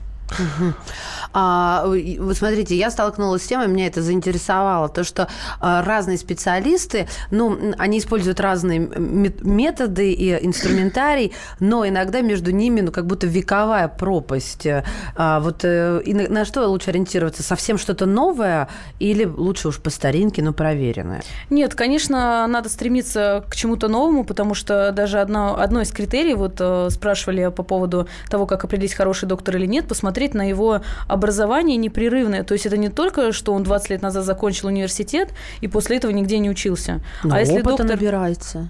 А, 1.33 1.85
и- 1.95 2.19
вы 2.19 2.33
смотрите, 2.35 2.75
я 2.75 2.91
столкнулась 2.91 3.43
с 3.43 3.47
тем, 3.47 3.61
и 3.63 3.67
меня 3.67 3.87
это 3.87 4.01
заинтересовало, 4.01 4.89
то, 4.89 5.03
что 5.03 5.27
а, 5.59 5.81
разные 5.83 6.17
специалисты, 6.17 7.07
ну, 7.31 7.57
они 7.77 7.99
используют 7.99 8.39
разные 8.39 8.79
мет- 8.79 9.41
методы 9.43 10.11
и 10.11 10.45
инструментарий, 10.45 11.31
но 11.59 11.87
иногда 11.87 12.21
между 12.21 12.51
ними, 12.51 12.81
ну, 12.81 12.91
как 12.91 13.05
будто 13.05 13.27
вековая 13.27 13.87
пропасть. 13.87 14.67
А, 15.15 15.39
вот 15.39 15.63
э, 15.63 16.01
и 16.05 16.13
на, 16.13 16.27
на 16.27 16.45
что 16.45 16.67
лучше 16.67 16.89
ориентироваться? 16.89 17.43
Совсем 17.43 17.77
что-то 17.77 18.05
новое 18.05 18.67
или 18.99 19.25
лучше 19.25 19.69
уж 19.69 19.79
по 19.79 19.89
старинке, 19.89 20.41
но 20.41 20.53
проверенное? 20.53 21.21
Нет, 21.49 21.75
конечно, 21.75 22.45
надо 22.47 22.69
стремиться 22.69 23.45
к 23.49 23.55
чему-то 23.55 23.87
новому, 23.87 24.23
потому 24.23 24.53
что 24.53 24.91
даже 24.91 25.19
одно, 25.19 25.57
одно 25.59 25.81
из 25.81 25.91
критерий, 25.91 26.33
вот 26.33 26.55
э, 26.59 26.89
спрашивали 26.89 27.49
по 27.49 27.63
поводу 27.63 28.07
того, 28.29 28.45
как 28.45 28.63
определить, 28.65 28.93
хороший 28.93 29.27
доктор 29.27 29.55
или 29.57 29.65
нет, 29.65 29.87
посмотреть 29.87 30.20
на 30.33 30.47
его 30.47 30.81
образование 31.07 31.77
непрерывное. 31.77 32.43
То 32.43 32.53
есть 32.53 32.65
это 32.65 32.77
не 32.77 32.89
только, 32.89 33.31
что 33.31 33.53
он 33.53 33.63
20 33.63 33.89
лет 33.89 34.01
назад 34.01 34.25
закончил 34.25 34.67
университет 34.67 35.29
и 35.61 35.67
после 35.67 35.97
этого 35.97 36.11
нигде 36.11 36.39
не 36.39 36.49
учился. 36.49 37.01
Ну, 37.23 37.33
а 37.33 37.39
если 37.39 37.59
опыта 37.59 37.69
доктор... 37.69 37.87
набирается. 37.87 38.69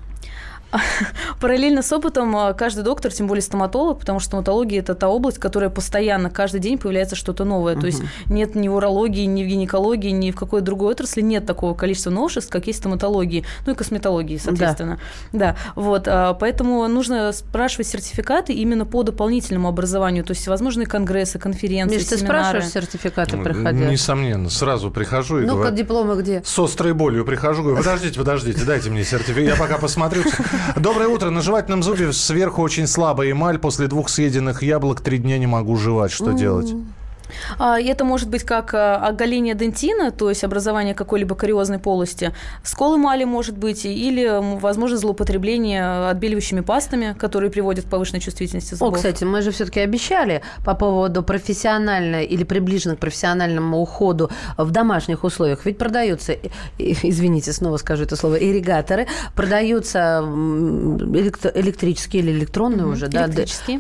Параллельно 1.40 1.82
с 1.82 1.92
опытом 1.92 2.36
а, 2.36 2.54
каждый 2.54 2.84
доктор, 2.84 3.12
тем 3.12 3.28
более 3.28 3.42
стоматолог, 3.42 4.00
потому 4.00 4.20
что 4.20 4.28
стоматология 4.28 4.80
это 4.80 4.96
та 4.96 5.10
область, 5.10 5.38
которая 5.40 5.70
постоянно, 5.70 6.30
каждый 6.30 6.60
день 6.60 6.78
появляется 6.78 7.16
что-то 7.16 7.44
новое. 7.46 7.76
То 7.76 7.88
есть 7.88 8.02
нет 8.28 8.56
ни 8.56 8.68
в 8.68 8.76
урологии, 8.76 9.26
ни 9.26 9.44
в 9.44 9.48
гинекологии, 9.48 10.10
ни 10.12 10.32
в 10.32 10.36
какой 10.36 10.62
другой 10.62 10.92
отрасли 10.92 11.22
нет 11.22 11.46
такого 11.46 11.74
количества 11.74 12.10
новшеств, 12.10 12.50
как 12.52 12.68
есть 12.68 12.80
в 12.80 12.82
стоматологии, 12.82 13.46
ну 13.66 13.74
и 13.74 13.76
косметологии, 13.76 14.38
соответственно. 14.38 15.00
Да, 15.34 15.56
вот, 15.76 16.08
а, 16.08 16.34
поэтому 16.34 16.88
нужно 16.88 17.32
спрашивать 17.32 17.88
сертификаты 17.88 18.54
именно 18.54 18.86
по 18.86 19.04
дополнительному 19.04 19.68
образованию, 19.68 20.24
то 20.24 20.32
есть 20.32 20.42
всевозможные 20.42 20.88
конгрессы, 20.88 21.40
конференции, 21.40 21.98
Миш, 21.98 22.06
ты 22.06 22.18
семинары. 22.18 22.44
спрашиваешь 22.44 22.72
сертификаты, 22.74 23.38
Ну, 23.38 23.44
проходя? 23.44 23.90
Несомненно. 23.90 24.50
Сразу 24.50 24.92
прихожу 24.92 25.40
и 25.40 25.46
Ну-ка, 25.46 25.60
говорю... 25.60 25.76
дипломы 25.76 26.22
где? 26.22 26.42
С 26.46 26.58
острой 26.60 26.94
болью 26.94 27.26
прихожу, 27.26 27.64
говорю, 27.64 27.78
подождите, 27.78 28.18
подождите, 28.18 28.64
дайте 28.64 28.90
мне 28.90 29.04
сертификат, 29.04 29.44
я 29.44 29.56
пока 29.56 29.78
посмотрю. 29.78 30.24
Доброе 30.76 31.08
утро. 31.08 31.30
На 31.30 31.42
жевательном 31.42 31.84
зубе 31.84 32.14
сверху 32.14 32.62
очень 32.62 32.88
слабая 32.88 33.32
эмаль. 33.32 33.60
После 33.60 33.88
двух 33.88 34.10
съеденных 34.10 34.64
яблок 34.64 35.02
три 35.02 35.18
дня 35.18 35.38
не 35.38 35.48
могу 35.48 35.76
жевать. 35.78 36.12
Что 36.12 36.32
делать? 36.32 36.74
А, 37.60 37.80
Это 37.80 38.04
может 38.06 38.30
быть 38.30 38.44
как 38.44 38.74
а, 38.74 38.98
оголение 38.98 39.56
дентина, 39.56 40.12
то 40.12 40.30
есть 40.30 40.44
образование 40.44 40.94
какой-либо 40.94 41.36
кариозной 41.36 41.80
полости, 41.80 42.34
скол 42.64 42.98
эмали 42.98 43.24
может 43.24 43.58
быть, 43.58 43.86
или, 43.86 44.40
возможно, 44.60 44.98
злоупотребление 44.98 46.10
отбеливающими 46.10 46.62
пастами, 46.62 47.16
которые 47.18 47.52
приводят 47.52 47.86
к 47.86 47.90
повышенной 47.90 48.20
чувствительности 48.22 48.74
О, 48.74 48.78
зубов. 48.78 48.96
кстати, 48.96 49.24
мы 49.24 49.42
же 49.42 49.52
все-таки 49.52 49.80
обещали 49.80 50.42
по 50.66 50.76
поводу 50.76 51.24
профессиональной 51.24 52.26
или 52.26 52.44
приближенной 52.44 52.96
к 52.96 53.00
профессиональному 53.00 53.80
уходу 53.80 54.30
в 54.58 54.72
домашних 54.72 55.24
условиях. 55.24 55.66
Ведь 55.66 55.78
продаются, 55.78 56.36
извините, 56.78 57.54
снова 57.54 57.78
скажу 57.78 58.04
это 58.04 58.16
слово, 58.16 58.36
ирригаторы, 58.36 59.08
продаются 59.36 60.24
электрические 61.56 62.24
или 62.24 62.32
электронные 62.32 62.84
Мгм, 62.86 62.94
уже, 62.94 63.08
да, 63.08 63.28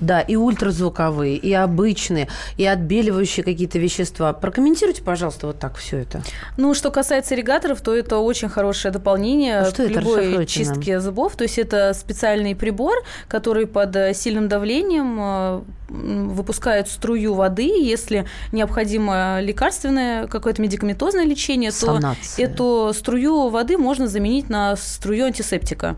да, 0.01 0.21
и 0.21 0.35
ультразвуковые, 0.35 1.37
и 1.37 1.53
обычные, 1.53 2.27
и 2.57 2.65
отбеливающие 2.65 3.40
действующие 3.41 3.43
какие-то 3.43 3.79
вещества. 3.79 4.33
Прокомментируйте, 4.33 5.01
пожалуйста, 5.03 5.47
вот 5.47 5.59
так 5.59 5.75
все 5.77 5.99
это. 5.99 6.21
Ну, 6.57 6.73
что 6.73 6.91
касается 6.91 7.35
ирригаторов, 7.35 7.81
то 7.81 7.95
это 7.95 8.17
очень 8.17 8.49
хорошее 8.49 8.91
дополнение 8.93 9.61
Ну, 9.61 9.69
что 9.69 9.83
к 9.87 9.91
это? 9.91 9.99
любой 9.99 10.45
чистке 10.45 10.99
зубов. 10.99 11.35
То 11.35 11.43
есть 11.43 11.57
это 11.57 11.93
специальный 11.93 12.55
прибор, 12.55 13.03
который 13.27 13.67
под 13.67 13.95
э, 13.95 14.13
сильным 14.13 14.47
давлением 14.47 15.17
э, 15.19 15.61
выпускает 15.89 16.87
струю 16.87 17.33
воды. 17.33 17.63
Если 17.63 18.25
необходимо 18.51 19.39
лекарственное, 19.41 20.27
какое-то 20.27 20.61
медикаментозное 20.61 21.25
лечение, 21.25 21.71
то 21.71 21.95
Санация. 21.97 22.45
эту 22.45 22.91
струю 22.95 23.49
воды 23.49 23.77
можно 23.77 24.07
заменить 24.07 24.49
на 24.49 24.75
струю 24.75 25.25
антисептика. 25.25 25.95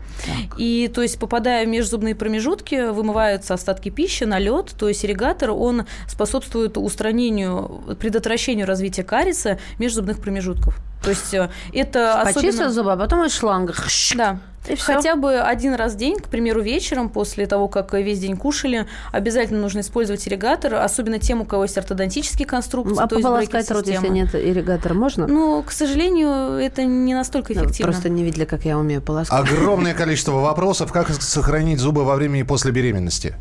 И 0.58 0.90
то 0.92 1.02
есть, 1.02 1.18
попадая 1.18 1.64
в 1.64 1.68
межзубные 1.68 2.14
промежутки, 2.14 2.90
вымываются 2.90 3.54
остатки 3.54 3.88
пищи, 3.90 4.24
налет. 4.24 4.74
То 4.78 4.88
есть 4.88 5.04
ирригатор, 5.04 5.50
он 5.50 5.86
способствует 6.08 6.76
устранению, 6.76 7.24
предотвращению 8.00 8.66
развития 8.66 9.04
кариеса 9.04 9.58
межзубных 9.78 10.20
промежутков. 10.20 10.78
То 11.02 11.10
есть 11.10 11.34
э, 11.34 11.50
это 11.72 12.22
Почистил 12.24 12.48
особенно... 12.48 12.70
зубы, 12.70 12.92
а 12.92 12.96
потом 12.96 13.24
из 13.24 13.32
шланга. 13.34 13.74
Да. 14.14 14.38
И 14.68 14.76
всё. 14.76 14.94
Хотя 14.94 15.16
бы 15.16 15.40
один 15.40 15.74
раз 15.74 15.92
в 15.92 15.96
день, 15.96 16.18
к 16.18 16.28
примеру, 16.28 16.62
вечером, 16.62 17.10
после 17.10 17.46
того, 17.46 17.68
как 17.68 17.92
весь 17.92 18.18
день 18.20 18.36
кушали, 18.36 18.86
обязательно 19.12 19.60
нужно 19.60 19.80
использовать 19.80 20.26
ирригатор, 20.26 20.76
особенно 20.76 21.18
тем, 21.18 21.42
у 21.42 21.44
кого 21.44 21.64
есть 21.64 21.76
ортодонтические 21.76 22.46
конструкции, 22.46 22.94
А 22.94 23.06
то 23.06 23.16
есть 23.16 23.26
пополоскать 23.26 23.70
рот, 23.70 23.86
если 23.86 24.08
нет 24.08 24.34
ирригатора, 24.34 24.94
можно? 24.94 25.26
Ну, 25.26 25.62
к 25.62 25.70
сожалению, 25.70 26.54
это 26.58 26.84
не 26.84 27.12
настолько 27.12 27.52
Ну, 27.52 27.60
эффективно. 27.60 27.92
Просто 27.92 28.08
не 28.08 28.24
видели, 28.24 28.46
как 28.46 28.64
я 28.64 28.78
умею 28.78 29.02
полоскать. 29.02 29.38
Огромное 29.38 29.92
количество 29.92 30.32
вопросов. 30.32 30.90
Как 30.92 31.10
сохранить 31.10 31.78
зубы 31.78 32.04
во 32.04 32.14
время 32.16 32.40
и 32.40 32.42
после 32.42 32.72
беременности? 32.72 33.34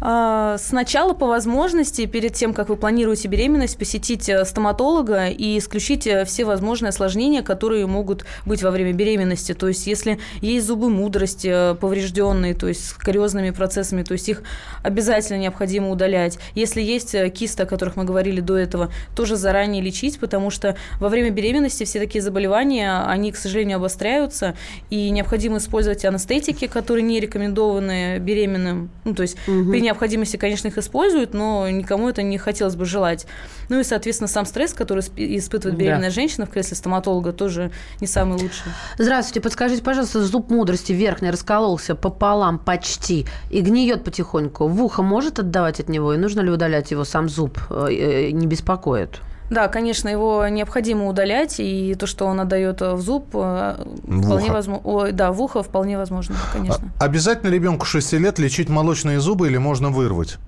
А, 0.00 0.56
Сначала 0.58 1.12
по 1.12 1.26
возможности, 1.26 2.06
перед 2.06 2.34
тем, 2.34 2.52
как 2.52 2.68
вы 2.68 2.76
планируете 2.76 3.28
беременность, 3.28 3.78
посетить 3.78 4.28
э, 4.28 4.44
стоматолога 4.44 5.28
и 5.28 5.58
исключить 5.58 6.06
э, 6.06 6.24
все 6.24 6.44
возможные 6.44 6.90
осложнения, 6.90 7.42
которые 7.42 7.86
могут 7.86 8.24
быть 8.44 8.62
во 8.62 8.70
время 8.70 8.92
беременности. 8.92 9.54
То 9.54 9.68
есть, 9.68 9.86
если 9.86 10.18
есть 10.40 10.66
зубы 10.66 10.90
мудрости 10.90 11.48
э, 11.52 11.74
поврежденные, 11.74 12.54
то 12.54 12.68
есть 12.68 12.88
с 12.88 12.92
кариозными 12.92 13.50
процессами, 13.50 14.02
то 14.02 14.12
есть 14.12 14.28
их 14.28 14.42
обязательно 14.82 15.38
необходимо 15.38 15.90
удалять. 15.90 16.38
Если 16.54 16.82
есть 16.82 17.14
кисты, 17.32 17.62
о 17.62 17.66
которых 17.66 17.96
мы 17.96 18.04
говорили 18.04 18.40
до 18.40 18.56
этого, 18.56 18.90
тоже 19.14 19.36
заранее 19.36 19.82
лечить, 19.82 20.18
потому 20.18 20.50
что 20.50 20.76
во 21.00 21.08
время 21.08 21.30
беременности 21.30 21.84
все 21.84 22.00
такие 22.00 22.22
заболевания, 22.22 23.02
они, 23.06 23.32
к 23.32 23.36
сожалению, 23.36 23.76
обостряются, 23.76 24.56
и 24.90 25.10
необходимо 25.10 25.58
использовать 25.58 26.04
анестетики, 26.04 26.66
которые 26.66 27.02
не 27.02 27.20
рекомендованы 27.20 28.18
беременным. 28.18 28.90
Ну, 29.04 29.14
то 29.14 29.22
есть 29.22 29.36
при 29.44 29.80
необходимости, 29.86 30.36
конечно, 30.36 30.68
их 30.68 30.78
используют, 30.78 31.32
но 31.34 31.68
никому 31.70 32.08
это 32.08 32.22
не 32.22 32.38
хотелось 32.38 32.76
бы 32.76 32.84
желать. 32.84 33.26
Ну 33.68 33.80
и, 33.80 33.84
соответственно, 33.84 34.28
сам 34.28 34.44
стресс, 34.46 34.74
который 34.74 35.00
исп- 35.00 35.12
испытывает 35.38 35.76
Да. 35.78 35.84
беременная 35.84 36.10
женщина 36.10 36.46
в 36.46 36.50
кресле 36.50 36.76
стоматолога, 36.76 37.32
тоже 37.32 37.70
не 38.00 38.06
самый 38.06 38.34
лучший. 38.38 38.70
Здравствуйте, 38.98 39.40
подскажите, 39.40 39.82
пожалуйста, 39.82 40.22
зуб 40.24 40.50
мудрости 40.50 40.92
верхний 40.92 41.30
раскололся 41.30 41.94
пополам 41.94 42.58
почти 42.58 43.26
и 43.50 43.60
гниет 43.60 44.04
потихоньку. 44.04 44.68
В 44.68 44.82
ухо 44.82 45.02
может 45.02 45.38
отдавать 45.38 45.80
от 45.80 45.88
него? 45.88 46.12
И 46.14 46.16
нужно 46.18 46.40
ли 46.40 46.50
удалять 46.50 46.90
его 46.90 47.04
сам 47.04 47.28
зуб? 47.28 47.58
Э, 47.70 47.86
э, 47.90 48.30
Не 48.32 48.46
беспокоит? 48.46 49.20
Да, 49.50 49.68
конечно, 49.68 50.08
его 50.08 50.46
необходимо 50.48 51.06
удалять, 51.06 51.60
и 51.60 51.94
то, 51.94 52.06
что 52.06 52.26
он 52.26 52.40
отдает 52.40 52.80
в 52.80 53.00
зуб, 53.00 53.28
э, 53.34 53.76
В 54.04 54.22
вполне 54.22 54.50
возможно. 54.50 55.12
Да, 55.12 55.30
в 55.32 55.40
ухо 55.40 55.62
вполне 55.62 55.96
возможно, 55.96 56.34
конечно. 56.52 56.90
А- 56.98 57.04
Обязательно 57.04 57.50
ребенку 57.50 57.86
6 57.86 58.12
лет 58.14 58.38
лечить 58.38 58.68
молочные 58.68 59.20
зубы 59.20 59.46
или 59.48 59.56
можно 59.56 59.90
вырвать? 59.90 60.38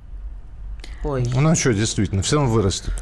Ой. 1.05 1.25
Ну 1.33 1.55
что, 1.55 1.73
действительно, 1.73 2.23
все 2.23 2.37
равно 2.37 2.51
вырастет. 2.51 2.93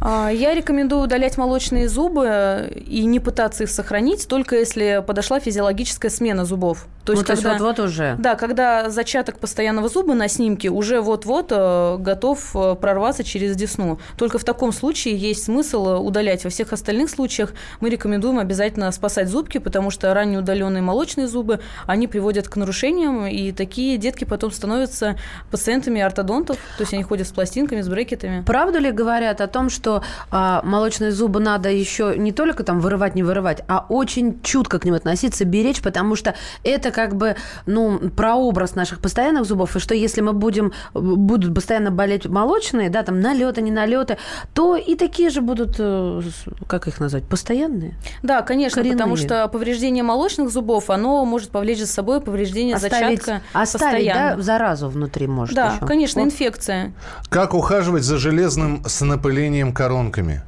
А, 0.00 0.30
Я 0.30 0.54
рекомендую 0.54 1.02
удалять 1.02 1.36
молочные 1.36 1.86
зубы 1.88 2.26
э, 2.26 2.72
и 2.86 3.04
не 3.04 3.20
пытаться 3.20 3.64
их 3.64 3.70
сохранить, 3.70 4.26
только 4.26 4.56
если 4.56 5.04
подошла 5.06 5.38
физиологическая 5.38 6.10
смена 6.10 6.46
зубов. 6.46 6.86
То 7.04 7.12
Ну, 7.12 7.18
есть, 7.18 7.28
есть 7.28 7.42
когда, 7.42 7.58
вот-вот 7.58 7.84
уже. 7.86 8.16
Да, 8.18 8.36
когда 8.36 8.90
зачаток 8.90 9.38
постоянного 9.38 9.88
зуба 9.88 10.14
на 10.14 10.28
снимке 10.28 10.68
уже 10.68 11.00
вот-вот 11.00 11.48
э, 11.50 11.96
готов 11.98 12.54
э, 12.54 12.76
прорваться 12.76 13.24
через 13.24 13.56
десну. 13.56 13.98
Только 14.16 14.38
в 14.38 14.44
таком 14.44 14.72
случае 14.72 15.16
есть 15.16 15.44
смысл 15.44 15.88
э, 15.88 15.96
удалять. 15.98 16.44
Во 16.44 16.50
всех 16.50 16.72
остальных 16.72 17.10
случаях 17.10 17.54
мы 17.80 17.90
рекомендуем 17.90 18.38
обязательно 18.38 18.90
спасать 18.92 19.28
зубки, 19.28 19.58
потому 19.58 19.90
что 19.90 20.14
ранее 20.14 20.38
удаленные 20.38 20.82
молочные 20.82 21.26
зубы, 21.26 21.60
они 21.86 22.06
приводят 22.06 22.48
к 22.48 22.56
нарушениям, 22.56 23.26
и 23.26 23.50
такие 23.52 23.98
детки 23.98 24.24
потом 24.24 24.52
становятся 24.52 25.16
пациентами 25.50 26.00
ортодонтов, 26.00 26.56
то 26.76 26.82
есть 26.82 26.94
они 26.94 27.02
ходят 27.02 27.26
с 27.26 27.32
пластинками, 27.32 27.80
с 27.80 27.88
брекетами. 27.88 28.42
Правда 28.46 28.78
ли 28.78 28.92
говорят 28.92 29.40
о 29.40 29.48
том, 29.48 29.70
что 29.70 30.04
а, 30.30 30.62
молочные 30.62 31.10
зубы 31.10 31.40
надо 31.40 31.68
еще 31.68 32.14
не 32.16 32.30
только 32.30 32.62
там 32.62 32.80
вырывать, 32.80 33.14
не 33.16 33.22
вырывать, 33.22 33.62
а 33.66 33.84
очень 33.88 34.40
чутко 34.42 34.78
к 34.78 34.84
ним 34.84 34.94
относиться, 34.94 35.44
беречь, 35.44 35.82
потому 35.82 36.14
что 36.14 36.34
это 36.62 36.91
как 36.92 37.16
бы, 37.16 37.34
ну, 37.66 37.98
прообраз 38.10 38.74
наших 38.74 39.00
постоянных 39.00 39.44
зубов, 39.44 39.74
и 39.76 39.78
что 39.80 39.94
если 39.94 40.20
мы 40.20 40.32
будем, 40.32 40.72
будут 40.94 41.54
постоянно 41.54 41.90
болеть 41.90 42.26
молочные, 42.26 42.88
да, 42.90 43.02
там 43.02 43.20
налеты, 43.20 43.62
не 43.62 43.70
налеты, 43.70 44.18
то 44.54 44.76
и 44.76 44.94
такие 44.94 45.30
же 45.30 45.40
будут, 45.40 45.76
э, 45.78 46.20
как 46.66 46.86
их 46.88 47.00
назвать, 47.00 47.24
постоянные. 47.24 47.94
Да, 48.22 48.42
конечно, 48.42 48.76
Коренные. 48.82 48.96
потому 48.98 49.16
что 49.16 49.48
повреждение 49.48 50.04
молочных 50.04 50.50
зубов, 50.50 50.90
оно 50.90 51.24
может 51.24 51.50
повлечь 51.50 51.78
за 51.80 51.86
собой 51.86 52.20
повреждение 52.20 52.76
Оставить, 52.76 53.22
зачатка 53.22 53.42
оставить 53.52 54.06
да, 54.06 54.12
постоянно. 54.12 54.42
заразу 54.42 54.88
внутри 54.88 55.26
может 55.26 55.54
Да, 55.56 55.74
еще. 55.76 55.86
конечно, 55.86 56.20
Вот. 56.22 56.26
инфекция. 56.28 56.92
Как 57.28 57.54
ухаживать 57.54 58.04
за 58.04 58.18
железным 58.18 58.82
с 58.86 59.00
напылением 59.04 59.72
коронками? 59.72 60.42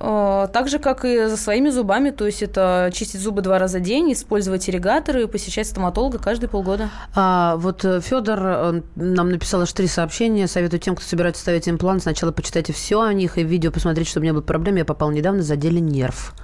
Э, 0.00 0.48
Так 0.52 0.68
же, 0.68 0.78
как 0.78 1.04
и 1.04 1.26
за 1.26 1.36
своими 1.36 1.70
зубами, 1.70 2.10
то 2.10 2.26
есть 2.26 2.42
это 2.42 2.90
чистить 2.92 3.20
зубы 3.20 3.42
два 3.42 3.58
раза 3.58 3.78
в 3.78 3.82
день, 3.82 4.12
использовать 4.12 4.68
ирригаторы, 4.68 5.26
посещать 5.28 5.66
стоматолога 5.66 6.18
каждые 6.18 6.48
полгода. 6.48 6.90
А, 7.14 7.56
вот 7.56 7.82
Федор 7.82 8.82
нам 8.96 9.30
написал 9.30 9.62
аж 9.62 9.72
три 9.72 9.86
сообщения. 9.86 10.46
Советую 10.46 10.80
тем, 10.80 10.94
кто 10.96 11.04
собирается 11.04 11.42
ставить 11.42 11.68
имплант, 11.68 12.02
сначала 12.02 12.32
почитайте 12.32 12.72
все 12.72 13.00
о 13.00 13.12
них 13.12 13.38
и 13.38 13.42
видео 13.42 13.70
посмотреть, 13.70 14.08
чтобы 14.08 14.26
не 14.26 14.32
было 14.32 14.42
проблем. 14.42 14.76
Я 14.76 14.84
попал 14.84 15.10
недавно, 15.10 15.42
задели 15.42 15.80
нерв. 15.80 16.34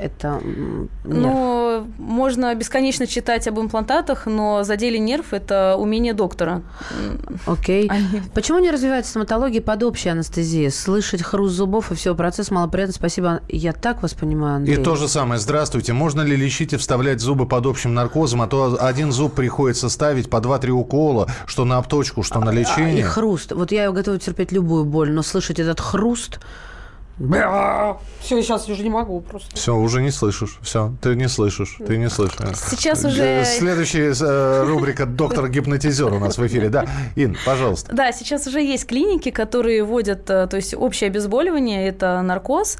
Это 0.00 0.40
нерв. 0.42 0.88
Ну, 1.04 1.86
можно 1.98 2.54
бесконечно 2.54 3.06
читать 3.06 3.48
об 3.48 3.58
имплантатах, 3.58 4.26
но 4.26 4.62
задели 4.62 4.98
нерв– 4.98 5.26
это 5.32 5.76
умение 5.78 6.12
доктора. 6.12 6.62
Окей. 7.46 7.88
Они- 7.88 8.22
Почему 8.34 8.58
не 8.58 8.70
развивается 8.70 9.10
стоматология 9.10 9.60
под 9.62 9.82
общей 9.82 10.08
анестезией? 10.10 10.70
Слышать 10.70 11.22
хруст 11.22 11.54
зубов 11.54 11.92
и 11.92 11.94
все, 11.94 12.14
процесс 12.14 12.50
малоприятный. 12.50 12.94
Спасибо. 12.94 13.40
Я 13.48 13.72
так 13.72 14.02
вас 14.02 14.14
понимаю, 14.14 14.56
Андрей. 14.56 14.78
И 14.78 14.82
то 14.82 14.96
же 14.96 15.08
самое. 15.08 15.40
Здравствуйте. 15.40 15.92
Можно 15.92 16.20
ли 16.22 16.36
лечить 16.36 16.72
и 16.72 16.76
вставлять 16.76 17.20
зубы 17.20 17.46
под 17.46 17.66
общим 17.66 17.94
наркозом? 17.94 18.42
А 18.42 18.46
то 18.46 18.76
один 18.80 19.12
зуб 19.12 19.34
приходится 19.34 19.88
ставить 19.88 20.28
по 20.30 20.38
2-3 20.38 20.70
укола, 20.70 21.28
что 21.46 21.64
на 21.64 21.78
обточку, 21.78 22.22
что 22.22 22.40
на 22.40 22.50
А, 22.50 22.54
И 22.54 22.58
лечение. 22.58 23.04
хруст. 23.04 23.52
Вот 23.52 23.72
я 23.72 23.90
готова 23.90 24.18
терпеть 24.18 24.52
любую 24.52 24.84
боль, 24.84 25.10
но 25.10 25.22
слышать 25.22 25.58
этот 25.58 25.80
хруст... 25.80 26.38
Все, 27.18 28.42
сейчас 28.42 28.68
уже 28.68 28.82
не 28.82 28.90
могу 28.90 29.20
просто. 29.20 29.54
Все, 29.56 29.74
уже 29.74 30.02
не 30.02 30.10
слышишь. 30.10 30.58
Все, 30.62 30.92
ты 31.00 31.14
не 31.14 31.28
слышишь. 31.28 31.78
Ты 31.86 31.96
не 31.96 32.10
слышишь. 32.10 32.36
Сейчас 32.70 33.04
Э, 33.04 33.08
уже- 33.08 33.44
Следующая 33.44 34.12
э, 34.20 34.64
рубрика 34.64 35.06
«Доктор-гипнотизер» 35.06 36.12
у 36.12 36.18
нас 36.18 36.36
в 36.38 36.46
эфире. 36.46 36.68
Да, 36.68 36.84
Ин, 37.14 37.36
пожалуйста. 37.46 37.94
Да, 37.94 38.12
сейчас 38.12 38.46
уже 38.46 38.60
есть 38.60 38.86
клиники, 38.86 39.30
которые 39.30 39.82
вводят, 39.84 40.28
э, 40.28 40.46
то 40.46 40.56
есть 40.56 40.74
общее 40.74 41.08
обезболивание, 41.08 41.88
это 41.88 42.20
наркоз, 42.22 42.76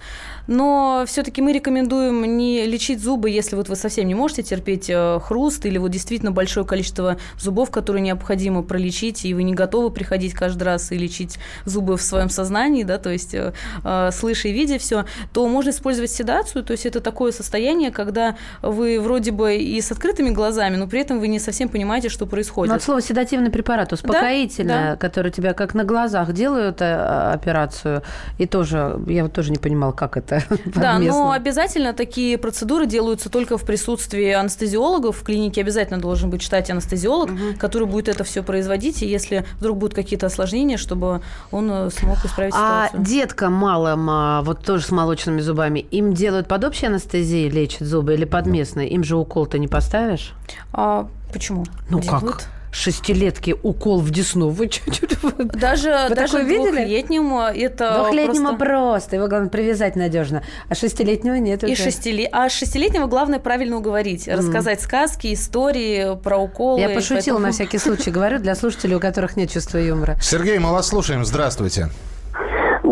но 0.48 1.04
все-таки 1.06 1.40
мы 1.40 1.52
рекомендуем 1.52 2.36
не 2.36 2.66
лечить 2.66 3.02
зубы, 3.02 3.30
если 3.30 3.56
вот 3.56 3.68
вы 3.68 3.76
совсем 3.76 4.06
не 4.06 4.14
можете 4.14 4.42
терпеть 4.42 4.90
э, 4.90 5.18
хруст 5.22 5.64
или 5.64 5.78
вот 5.78 5.90
действительно 5.90 6.30
большое 6.32 6.66
количество 6.66 7.16
зубов, 7.38 7.70
которые 7.70 8.02
необходимо 8.02 8.62
пролечить, 8.62 9.24
и 9.24 9.32
вы 9.32 9.44
не 9.44 9.54
готовы 9.54 9.90
приходить 9.90 10.34
каждый 10.34 10.64
раз 10.64 10.92
и 10.92 10.98
лечить 10.98 11.38
зубы 11.64 11.96
в 11.96 12.02
своем 12.02 12.28
сознании, 12.28 12.82
да, 12.82 12.98
то 12.98 13.10
есть 13.10 13.32
э, 13.34 13.52
э, 13.84 14.10
слыша 14.26 14.48
и 14.48 14.52
видя 14.52 14.78
все, 14.78 15.04
то 15.32 15.46
можно 15.48 15.70
использовать 15.70 16.10
седацию, 16.10 16.64
то 16.64 16.72
есть 16.72 16.86
это 16.86 17.00
такое 17.00 17.32
состояние, 17.32 17.90
когда 17.90 18.36
вы 18.62 19.00
вроде 19.00 19.30
бы 19.30 19.56
и 19.56 19.80
с 19.80 19.92
открытыми 19.92 20.30
глазами, 20.30 20.76
но 20.76 20.88
при 20.88 21.00
этом 21.00 21.20
вы 21.20 21.28
не 21.28 21.38
совсем 21.38 21.68
понимаете, 21.68 22.08
что 22.08 22.26
происходит. 22.26 22.70
Ну, 22.70 22.76
от 22.76 22.82
слова 22.82 23.00
седативный 23.00 23.50
препарат, 23.50 23.92
успокоительное, 23.92 24.92
да. 24.92 24.96
который 24.96 25.30
тебя 25.30 25.52
как 25.52 25.74
на 25.74 25.84
глазах 25.84 26.32
делают 26.32 26.80
э, 26.80 27.32
операцию. 27.34 28.02
И 28.38 28.46
тоже, 28.46 29.00
я 29.06 29.22
вот 29.22 29.32
тоже 29.32 29.52
не 29.52 29.58
понимала, 29.58 29.92
как 29.92 30.16
это 30.16 30.42
Да, 30.74 30.98
но 30.98 31.30
обязательно 31.30 31.92
такие 31.92 32.36
процедуры 32.38 32.86
делаются 32.86 33.30
только 33.30 33.58
в 33.58 33.64
присутствии 33.64 34.32
анестезиологов. 34.32 35.18
В 35.18 35.22
клинике 35.22 35.60
обязательно 35.60 36.00
должен 36.00 36.30
быть 36.30 36.42
штате 36.42 36.72
анестезиолог, 36.72 37.30
который 37.58 37.86
будет 37.86 38.08
это 38.08 38.24
все 38.24 38.42
производить, 38.42 39.02
и 39.02 39.06
если 39.06 39.44
вдруг 39.60 39.78
будут 39.78 39.94
какие-то 39.94 40.26
осложнения, 40.26 40.76
чтобы 40.76 41.20
он 41.50 41.70
э, 41.70 41.90
смог 41.90 42.24
исправить 42.24 42.54
А 42.56 42.86
ситуацию. 42.88 43.04
деткам 43.04 43.52
малым, 43.52 44.10
а, 44.16 44.42
вот 44.42 44.64
тоже 44.64 44.84
с 44.84 44.90
молочными 44.90 45.40
зубами, 45.40 45.80
им 45.80 46.12
делают 46.12 46.48
под 46.48 46.64
общей 46.64 46.86
анестезией 46.86 47.48
лечат 47.48 47.86
зубы 47.86 48.14
или 48.14 48.24
под 48.24 48.46
местной? 48.46 48.88
Им 48.88 49.04
же 49.04 49.16
укол-то 49.16 49.58
не 49.58 49.68
поставишь? 49.68 50.32
А 50.72 51.08
почему? 51.32 51.64
Ну 51.90 52.00
Делают. 52.00 52.24
как? 52.24 52.48
шестилетки 52.76 53.54
укол 53.62 54.00
в 54.00 54.10
десну. 54.10 54.50
Вы 54.50 54.68
чуть-чуть... 54.68 55.18
Даже, 55.52 56.06
Вы 56.08 56.14
даже 56.14 56.32
такое 56.32 56.44
видели? 56.44 56.76
двухлетнему 56.76 57.40
это 57.40 58.00
Двухлетнему 58.02 58.48
просто... 58.56 58.64
просто. 58.64 59.16
Его 59.16 59.28
главное 59.28 59.48
привязать 59.48 59.96
надежно. 59.96 60.42
А 60.68 60.74
шестилетнего 60.74 61.34
нет. 61.34 61.64
И 61.64 61.72
уже. 61.72 61.84
шестиле... 61.84 62.26
А 62.30 62.48
шестилетнего 62.48 63.06
главное 63.06 63.38
правильно 63.38 63.78
уговорить. 63.78 64.28
Рассказать 64.28 64.82
сказки, 64.82 65.32
истории 65.32 66.16
про 66.22 66.36
уколы. 66.36 66.80
Я 66.80 66.90
пошутила 66.90 67.16
поэтому- 67.16 67.38
на 67.38 67.52
всякий 67.52 67.78
случай, 67.78 68.10
говорю, 68.10 68.38
для 68.38 68.54
слушателей, 68.54 68.96
у 68.96 69.00
которых 69.00 69.36
нет 69.36 69.50
чувства 69.50 69.78
юмора. 69.78 70.18
Сергей, 70.20 70.58
мы 70.58 70.70
вас 70.70 70.88
слушаем. 70.88 71.24
Здравствуйте. 71.24 71.88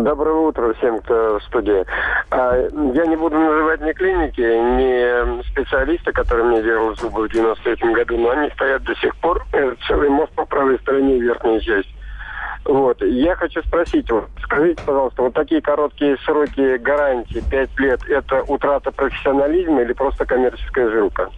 Доброе 0.04 0.34
утро 0.34 0.74
всем, 0.74 1.00
кто 1.00 1.38
в 1.38 1.44
студии. 1.44 1.82
А, 2.30 2.56
Я 2.92 3.06
не 3.06 3.16
буду 3.16 3.38
называть 3.38 3.80
ни 3.80 3.92
клиники, 3.92 4.42
ни 4.42 5.42
специалиста, 5.50 6.12
который 6.12 6.44
мне 6.44 6.62
делал 6.62 6.94
зубы 6.96 7.26
в 7.26 7.32
93 7.32 7.94
году, 7.94 8.18
но 8.18 8.28
они 8.32 8.50
стоят 8.50 8.82
до 8.82 8.94
сих 8.96 9.16
пор. 9.16 9.42
э, 9.54 9.74
Целый 9.88 10.10
мост 10.10 10.30
по 10.32 10.44
правой 10.44 10.78
стороне, 10.80 11.18
верхняя 11.18 11.58
часть. 11.58 11.88
Вот. 12.66 13.00
Я 13.00 13.34
хочу 13.36 13.62
спросить, 13.62 14.10
вот, 14.10 14.28
скажите, 14.42 14.82
пожалуйста, 14.84 15.22
вот 15.22 15.32
такие 15.32 15.62
короткие 15.62 16.18
сроки 16.18 16.76
гарантии, 16.76 17.42
5 17.50 17.80
лет, 17.80 18.00
это 18.06 18.42
утрата 18.42 18.90
профессионализма 18.92 19.80
или 19.80 19.94
просто 19.94 20.26
коммерческая 20.26 20.90
жилка? 20.90 21.30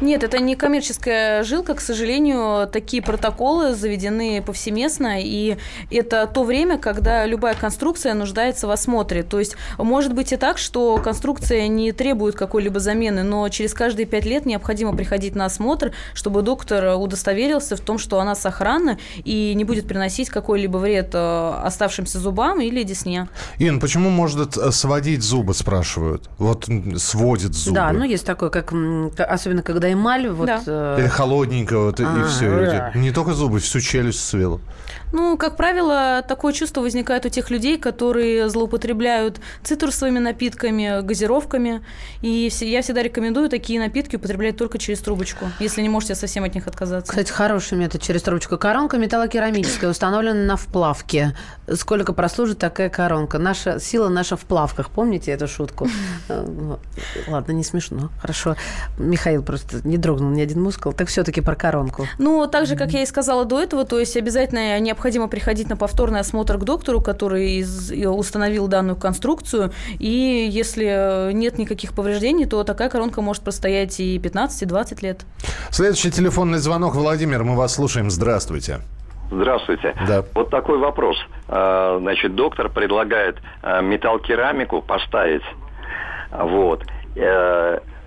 Нет, 0.00 0.22
это 0.22 0.38
не 0.38 0.56
коммерческая 0.56 1.42
жилка. 1.44 1.74
К 1.74 1.80
сожалению, 1.80 2.66
такие 2.68 3.02
протоколы 3.02 3.74
заведены 3.74 4.42
повсеместно, 4.42 5.20
и 5.20 5.56
это 5.90 6.26
то 6.26 6.44
время, 6.44 6.78
когда 6.78 7.26
любая 7.26 7.54
конструкция 7.54 8.14
нуждается 8.14 8.66
в 8.66 8.70
осмотре. 8.70 9.22
То 9.22 9.38
есть 9.38 9.56
может 9.78 10.14
быть 10.14 10.32
и 10.32 10.36
так, 10.36 10.58
что 10.58 10.98
конструкция 10.98 11.68
не 11.68 11.92
требует 11.92 12.34
какой-либо 12.34 12.80
замены, 12.80 13.22
но 13.22 13.48
через 13.48 13.74
каждые 13.74 14.06
пять 14.06 14.24
лет 14.24 14.46
необходимо 14.46 14.96
приходить 14.96 15.34
на 15.34 15.46
осмотр, 15.46 15.92
чтобы 16.14 16.42
доктор 16.42 16.96
удостоверился 16.96 17.76
в 17.76 17.80
том, 17.80 17.98
что 17.98 18.20
она 18.20 18.34
сохранна 18.34 18.98
и 19.24 19.52
не 19.54 19.64
будет 19.64 19.86
приносить 19.86 20.30
какой-либо 20.30 20.78
вред 20.78 21.10
э, 21.14 21.52
оставшимся 21.64 22.18
зубам 22.18 22.60
или 22.60 22.82
десне. 22.82 23.28
Ин, 23.58 23.80
почему 23.80 24.10
может 24.10 24.56
э, 24.56 24.70
сводить 24.72 25.22
зубы, 25.22 25.54
спрашивают? 25.54 26.28
Вот 26.38 26.68
сводит 26.96 27.54
зубы. 27.54 27.74
Да, 27.74 27.92
ну 27.92 28.04
есть 28.04 28.24
такое, 28.26 28.50
как 28.50 28.66
к- 28.66 29.24
особенно 29.60 29.62
когда 29.62 29.92
эмаль, 29.92 30.28
вот. 30.28 30.46
Да. 30.46 30.62
э, 30.66 30.96
Или 31.00 31.06
холодненько, 31.08 31.78
вот, 31.78 32.00
и- 32.00 32.02
и 32.02 32.06
А, 32.06 32.26
все. 32.26 32.50
да. 32.66 32.92
Не 32.94 33.10
только 33.12 33.32
зубы, 33.34 33.58
всю 33.60 33.80
челюсть 33.80 34.24
свело. 34.26 34.60
Ну, 35.12 35.36
как 35.36 35.56
правило, 35.56 36.24
такое 36.26 36.52
чувство 36.52 36.80
возникает 36.80 37.26
у 37.26 37.28
тех 37.28 37.50
людей, 37.50 37.78
которые 37.78 38.48
злоупотребляют 38.48 39.40
цитрусовыми 39.62 40.18
напитками, 40.18 41.02
газировками. 41.02 41.82
И 42.22 42.50
я 42.60 42.82
всегда 42.82 43.02
рекомендую 43.02 43.48
такие 43.48 43.80
напитки 43.80 44.16
употреблять 44.16 44.56
только 44.56 44.78
через 44.78 45.00
трубочку, 45.00 45.46
если 45.58 45.82
не 45.82 45.88
можете 45.88 46.14
совсем 46.14 46.44
от 46.44 46.54
них 46.54 46.66
отказаться. 46.66 47.10
Кстати, 47.10 47.30
хороший 47.32 47.76
метод 47.76 48.02
через 48.02 48.22
трубочку. 48.22 48.56
Коронка 48.56 48.98
металлокерамическая 48.98 49.90
установлена 49.90 50.44
на 50.44 50.56
вплавке. 50.56 51.36
Сколько 51.72 52.12
прослужит 52.12 52.58
такая 52.58 52.88
коронка? 52.88 53.38
Наша 53.38 53.80
сила 53.80 54.08
наша 54.08 54.36
в 54.36 54.42
плавках. 54.42 54.90
Помните 54.90 55.32
эту 55.32 55.48
шутку? 55.48 55.88
Э. 56.28 56.76
Ладно, 57.26 57.52
не 57.52 57.64
смешно. 57.64 58.10
Хорошо. 58.20 58.54
Михаил 58.98 59.42
просто 59.42 59.80
не 59.84 59.96
дрогнул 59.96 60.30
ни 60.30 60.40
один 60.40 60.62
мускул. 60.62 60.92
Так 60.92 61.08
все-таки 61.08 61.40
про 61.40 61.56
коронку. 61.56 62.06
Ну, 62.18 62.46
так 62.46 62.66
же, 62.66 62.76
как 62.76 62.92
я 62.92 63.02
и 63.02 63.06
сказала 63.06 63.44
до 63.44 63.60
этого, 63.60 63.84
то 63.84 63.98
есть 63.98 64.16
обязательно 64.16 64.78
необходимо 64.78 64.99
приходить 65.28 65.68
на 65.68 65.76
повторный 65.76 66.20
осмотр 66.20 66.56
к 66.58 66.64
доктору, 66.64 67.00
который 67.00 67.58
из- 67.60 67.90
и 67.92 68.06
установил 68.06 68.68
данную 68.68 68.96
конструкцию. 68.96 69.72
И 69.98 70.48
если 70.50 71.32
нет 71.32 71.58
никаких 71.58 71.92
повреждений, 71.94 72.46
то 72.46 72.62
такая 72.64 72.88
коронка 72.88 73.20
может 73.22 73.42
простоять 73.42 73.98
и 74.00 74.18
15, 74.18 74.62
и 74.62 74.66
20 74.66 75.02
лет. 75.02 75.20
Следующий 75.70 76.10
телефонный 76.10 76.58
звонок. 76.58 76.94
Владимир, 76.94 77.44
мы 77.44 77.56
вас 77.56 77.74
слушаем. 77.74 78.10
Здравствуйте. 78.10 78.80
Здравствуйте. 79.32 79.94
Да. 80.08 80.24
Вот 80.34 80.50
такой 80.50 80.78
вопрос. 80.78 81.16
А, 81.48 81.98
Значит, 82.00 82.34
доктор 82.34 82.68
предлагает 82.68 83.36
а, 83.62 83.80
металл-керамику 83.80 84.82
поставить. 84.82 85.42
Вот. 86.32 86.82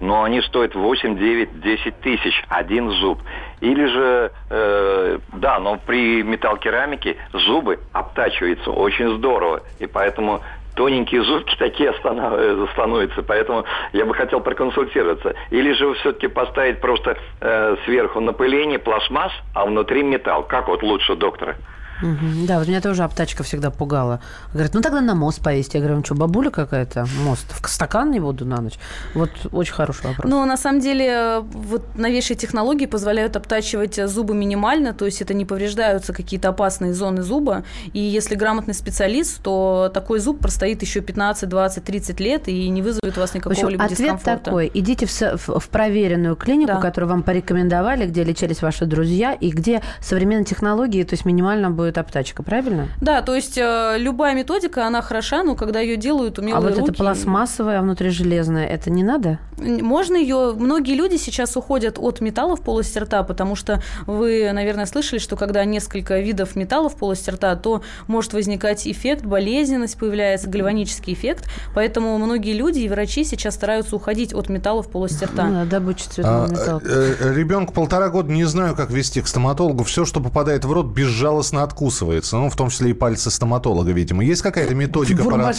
Но 0.03 0.23
они 0.23 0.41
стоят 0.41 0.75
8, 0.75 1.17
9, 1.17 1.61
10 1.61 2.01
тысяч 2.01 2.43
один 2.49 2.91
зуб. 2.91 3.19
Или 3.61 3.85
же, 3.85 4.31
э, 4.49 5.17
да, 5.31 5.59
но 5.59 5.77
при 5.77 6.21
металл-керамике 6.23 7.15
зубы 7.31 7.79
обтачиваются 7.93 8.69
очень 8.71 9.15
здорово. 9.15 9.61
И 9.79 9.87
поэтому 9.87 10.41
тоненькие 10.75 11.23
зубки 11.23 11.55
такие 11.57 11.93
э, 11.93 12.65
становятся. 12.73 13.23
Поэтому 13.23 13.63
я 13.93 14.05
бы 14.05 14.13
хотел 14.13 14.41
проконсультироваться. 14.41 15.35
Или 15.51 15.71
же 15.71 15.93
все-таки 15.93 16.27
поставить 16.27 16.81
просто 16.81 17.17
э, 17.39 17.77
сверху 17.85 18.19
напыление 18.19 18.79
пластмасс, 18.79 19.31
а 19.55 19.65
внутри 19.65 20.03
металл. 20.03 20.43
Как 20.43 20.67
вот 20.67 20.83
лучше, 20.83 21.15
доктора? 21.15 21.55
Мгм. 22.03 22.45
Да, 22.45 22.59
вот 22.59 22.67
меня 22.67 22.81
тоже 22.81 23.03
обтачка 23.03 23.43
всегда 23.43 23.71
пугала. 23.71 24.19
Говорит, 24.53 24.73
ну 24.73 24.81
тогда 24.81 25.01
на 25.01 25.15
мост 25.15 25.41
повесить. 25.41 25.73
Я 25.73 25.79
говорю, 25.79 25.97
ну 25.97 26.03
что, 26.05 26.15
бабуля 26.15 26.49
какая-то? 26.49 27.07
Мост. 27.23 27.45
В 27.61 27.69
стакан 27.69 28.11
не 28.11 28.19
буду 28.19 28.45
на 28.45 28.61
ночь. 28.61 28.73
Вот 29.13 29.29
очень 29.51 29.73
хороший 29.73 30.07
вопрос. 30.07 30.29
Но 30.29 30.45
на 30.45 30.57
самом 30.57 30.79
деле 30.81 31.39
вот 31.53 31.95
новейшие 31.95 32.35
технологии 32.37 32.85
позволяют 32.85 33.35
обтачивать 33.35 33.95
зубы 34.09 34.33
минимально, 34.35 34.93
то 34.93 35.05
есть 35.05 35.21
это 35.21 35.33
не 35.33 35.45
повреждаются 35.45 36.13
какие-то 36.13 36.49
опасные 36.49 36.93
зоны 36.93 37.23
зуба. 37.23 37.63
И 37.93 37.99
если 37.99 38.35
грамотный 38.35 38.73
специалист, 38.73 39.41
то 39.41 39.89
такой 39.93 40.19
зуб 40.19 40.39
простоит 40.39 40.81
еще 40.81 41.01
15, 41.01 41.47
20, 41.49 41.83
30 41.83 42.19
лет 42.19 42.47
и 42.47 42.69
не 42.69 42.81
вызовет 42.81 43.17
у 43.17 43.21
вас 43.21 43.31
В 43.31 43.35
никакого 43.35 43.53
общем, 43.55 43.69
либо 43.69 43.83
ответ 43.85 43.99
дискомфорта. 43.99 44.43
такой. 44.43 44.71
Идите 44.73 45.05
в, 45.05 45.11
в- 45.11 45.59
в 45.59 45.69
проверенную 45.69 46.35
клинику, 46.35 46.73
Да. 46.73 46.79
которую 46.81 47.09
вам 47.09 47.23
порекомендовали, 47.23 48.05
где 48.07 48.23
лечились 48.23 48.61
ваши 48.61 48.85
друзья, 48.85 49.33
и 49.33 49.49
где 49.51 49.81
современные 50.01 50.45
технологии, 50.45 51.03
то 51.03 51.13
есть 51.13 51.25
минимально 51.25 51.71
будет 51.71 51.92
обтачка, 51.97 52.43
правильно? 52.43 52.89
Да, 53.01 53.21
то 53.21 53.35
есть 53.35 53.57
э, 53.57 53.95
любая 53.97 54.35
методика, 54.35 54.85
она 54.85 55.01
хороша, 55.01 55.43
но 55.43 55.55
когда 55.55 55.79
ее 55.79 55.97
делают 55.97 56.39
умелые 56.39 56.57
а 56.57 56.61
вот 56.61 56.77
руки... 56.77 56.91
это 56.91 56.93
пластмассовое, 56.93 57.79
а 57.79 57.81
внутри 57.81 58.09
железное, 58.09 58.65
это 58.65 58.89
не 58.89 59.03
надо? 59.03 59.39
Можно 59.57 60.15
ее... 60.15 60.53
Многие 60.57 60.95
люди 60.95 61.17
сейчас 61.17 61.55
уходят 61.55 61.97
от 61.99 62.21
металла 62.21 62.55
в 62.55 62.61
полости 62.61 62.97
рта, 62.97 63.23
потому 63.23 63.55
что 63.55 63.81
вы, 64.07 64.51
наверное, 64.51 64.85
слышали, 64.85 65.19
что 65.19 65.35
когда 65.35 65.63
несколько 65.65 66.19
видов 66.19 66.55
металла 66.55 66.89
в 66.89 66.95
полости 66.95 67.29
рта, 67.29 67.55
то 67.55 67.81
может 68.07 68.33
возникать 68.33 68.87
эффект, 68.87 69.23
болезненность 69.25 69.97
появляется, 69.97 70.49
гальванический 70.49 71.13
эффект. 71.13 71.45
Поэтому 71.75 72.17
многие 72.17 72.53
люди 72.53 72.79
и 72.79 72.89
врачи 72.89 73.23
сейчас 73.23 73.55
стараются 73.55 73.95
уходить 73.95 74.33
от 74.33 74.49
металла 74.49 74.83
в 74.83 74.89
полости 74.89 75.23
рта. 75.23 75.45
Ну, 75.45 75.53
да, 75.53 75.65
добыча 75.65 76.09
цветного 76.09 76.45
А, 76.45 76.47
металла. 76.47 76.81
э, 76.83 77.15
э, 77.19 77.33
ребенку 77.33 77.73
полтора 77.73 78.09
года 78.09 78.31
не 78.31 78.45
знаю, 78.45 78.75
как 78.75 78.89
вести 78.89 79.21
к 79.21 79.27
стоматологу. 79.27 79.83
Все, 79.83 80.05
что 80.05 80.19
попадает 80.19 80.65
в 80.65 80.71
рот, 80.71 80.87
безжалостно 80.87 81.63
откусывается. 81.83 82.37
Ну, 82.37 82.49
в 82.49 82.55
том 82.55 82.69
числе 82.69 82.91
и 82.91 82.93
пальцы 82.93 83.29
стоматолога, 83.29 83.91
видимо. 83.91 84.23
Есть 84.23 84.41
какая-то 84.41 84.73
методика 84.75 85.23
по 85.23 85.51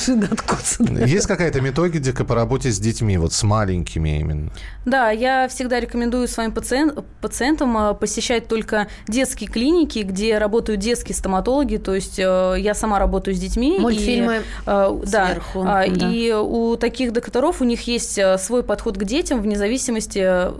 Есть 1.07 1.27
какая-то 1.27 1.61
методика 1.61 2.25
по 2.25 2.35
работе 2.35 2.71
с 2.71 2.79
детьми, 2.79 3.19
вот 3.19 3.33
с 3.33 3.43
маленькими 3.43 4.21
именно? 4.21 4.51
Да, 4.85 5.11
я 5.11 5.49
всегда 5.49 5.81
рекомендую 5.81 6.29
своим 6.29 6.53
пациен- 6.53 7.05
пациентам 7.21 7.77
э, 7.77 7.95
посещать 7.95 8.49
только 8.49 8.89
детские 9.09 9.51
клиники, 9.51 10.01
где 10.01 10.39
работают 10.39 10.81
детские 10.81 11.15
стоматологи. 11.15 11.77
То 11.77 11.95
есть 11.95 12.19
э, 12.19 12.57
я 12.59 12.75
сама 12.75 12.99
работаю 12.99 13.35
с 13.35 13.39
детьми. 13.39 13.77
и, 13.77 13.81
Мультфильмы 13.81 14.43
э, 14.67 15.01
да, 15.07 15.27
сверху, 15.27 15.65
а, 15.67 15.85
да. 15.89 16.11
И 16.11 16.33
у 16.33 16.77
таких 16.77 17.13
докторов 17.13 17.61
у 17.61 17.65
них 17.65 17.87
есть 17.87 18.19
э, 18.19 18.39
свой 18.39 18.63
подход 18.63 18.97
к 18.97 19.05
детям 19.05 19.43
вне 19.43 19.57
зависимости 19.57 20.21
э, 20.23 20.51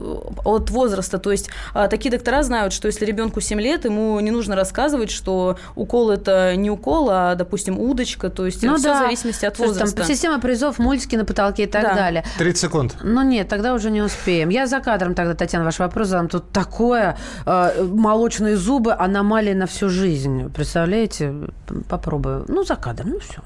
от 0.45 0.71
возраста. 0.71 1.19
То 1.19 1.33
есть 1.33 1.49
э, 1.75 1.89
такие 1.91 2.11
доктора 2.11 2.43
знают, 2.43 2.73
что 2.73 2.87
если 2.87 3.05
ребенку 3.05 3.41
7 3.41 3.61
лет, 3.61 3.85
ему 3.85 4.21
не 4.21 4.31
нужно 4.31 4.57
рассказывать, 4.57 5.11
что 5.11 5.44
укол 5.75 6.11
это 6.11 6.55
не 6.57 6.71
укол, 6.71 7.09
а, 7.11 7.35
допустим, 7.35 7.79
удочка. 7.79 8.31
То 8.31 8.47
есть 8.47 8.63
Ну 8.63 8.77
все 8.77 8.85
да. 8.89 8.95
в 9.01 9.03
зависимости 9.05 9.45
от 9.45 9.57
Слушай, 9.57 9.69
возраста. 9.69 9.97
Там 9.99 10.07
система 10.07 10.41
призов, 10.41 10.79
мультики 10.79 11.17
на 11.17 11.25
потолке 11.25 11.65
и 11.65 11.67
так 11.67 11.83
Да. 11.83 11.95
далее. 11.95 12.25
30 12.39 12.61
секунд. 12.61 12.97
Ну 13.03 13.23
нет, 13.23 13.49
тогда 13.49 13.75
уже 13.75 13.91
не 13.91 14.03
успеем. 14.03 14.49
Я 14.49 14.67
за 14.67 14.81
кадром 14.81 15.15
тогда, 15.15 15.35
Татьяна, 15.35 15.65
ваш 15.65 15.79
вопрос 15.79 16.09
задам. 16.09 16.29
Тут 16.29 16.51
такое, 16.51 17.17
э, 17.47 17.85
молочные 17.85 18.57
зубы, 18.57 18.93
аномалия 18.93 19.55
на 19.55 19.67
всю 19.67 19.89
жизнь. 19.89 20.51
Представляете? 20.53 21.35
Попробую. 21.89 22.45
Ну, 22.49 22.65
за 22.65 22.77
кадром, 22.77 23.11
ну 23.11 23.19
все. 23.21 23.41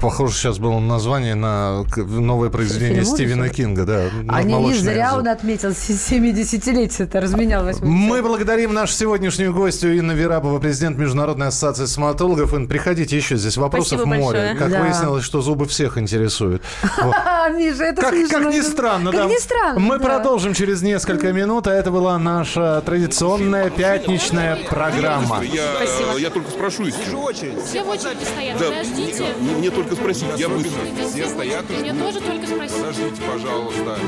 Похоже, 0.00 0.34
сейчас 0.34 0.58
было 0.58 0.78
название 0.80 1.34
на 1.34 1.84
новое 1.96 2.50
произведение 2.50 3.02
Фильм 3.02 3.14
Стивена 3.16 3.40
ужасов? 3.42 3.56
Кинга. 3.56 3.84
Да, 3.84 4.02
А 4.28 4.42
не, 4.42 4.48
не 4.48 4.54
«Молочные 4.54 4.82
зря 4.94 5.10
зубы». 5.10 5.22
он 5.22 5.28
отметил 5.28 5.70
70-летие, 5.70 7.04
это 7.04 7.20
разменял 7.20 7.64
80 7.64 7.84
Мы 7.84 8.22
благодарим 8.22 8.72
нашу 8.74 8.92
сегодняшнюю 8.94 9.52
гостью 9.54 9.96
Инна 9.96 10.12
Верабова, 10.12 10.58
президент 10.58 10.96
Международной 11.12 11.48
ассоциации 11.48 11.84
стоматологов. 11.84 12.54
Инна, 12.54 12.66
приходите 12.66 13.14
еще, 13.14 13.36
здесь 13.36 13.58
вопросов 13.58 14.00
Спасибо 14.00 14.06
море. 14.06 14.38
большое. 14.38 14.54
Как 14.56 14.70
Да. 14.70 14.80
выяснилось, 14.82 15.24
что 15.24 15.42
зубы 15.42 15.66
всех 15.66 15.98
интересуют. 15.98 16.62
Миша, 17.54 17.84
это 17.84 18.00
Как, 18.00 18.14
смешно. 18.14 18.38
как 18.38 18.54
ни 18.54 18.60
странно, 18.62 19.10
Как 19.12 19.20
да. 19.20 19.26
ни 19.26 19.38
странно, 19.38 19.78
Мы 19.80 19.98
да. 19.98 20.04
продолжим 20.06 20.54
через 20.54 20.80
несколько 20.80 21.32
минут, 21.32 21.66
а 21.66 21.74
это 21.74 21.90
была 21.90 22.18
наша 22.18 22.80
традиционная 22.86 23.68
пятничная 23.68 24.56
программа. 24.70 25.42
Я, 25.42 25.74
Спасибо. 25.76 26.16
я 26.18 26.30
только 26.30 26.50
спрошу 26.50 26.84
очередь. 26.84 27.62
Все 27.62 27.82
в 27.82 27.88
очереди 27.90 28.24
стоят. 28.24 28.58
Да, 28.58 28.64
Подождите. 28.70 29.26
мне, 29.40 29.52
мне 29.56 29.70
только 29.70 29.94
спросить, 29.94 30.24
я 30.38 30.48
быстро. 30.48 30.70
Все 31.12 31.26
стоят 31.28 31.64
Мне 31.68 31.92
тоже 31.92 32.20
только 32.20 32.46
спросить. 32.46 32.76
Подождите, 32.76 33.22
пожалуйста. 33.30 33.98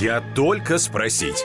Я 0.00 0.22
только 0.36 0.78
спросить. 0.78 1.44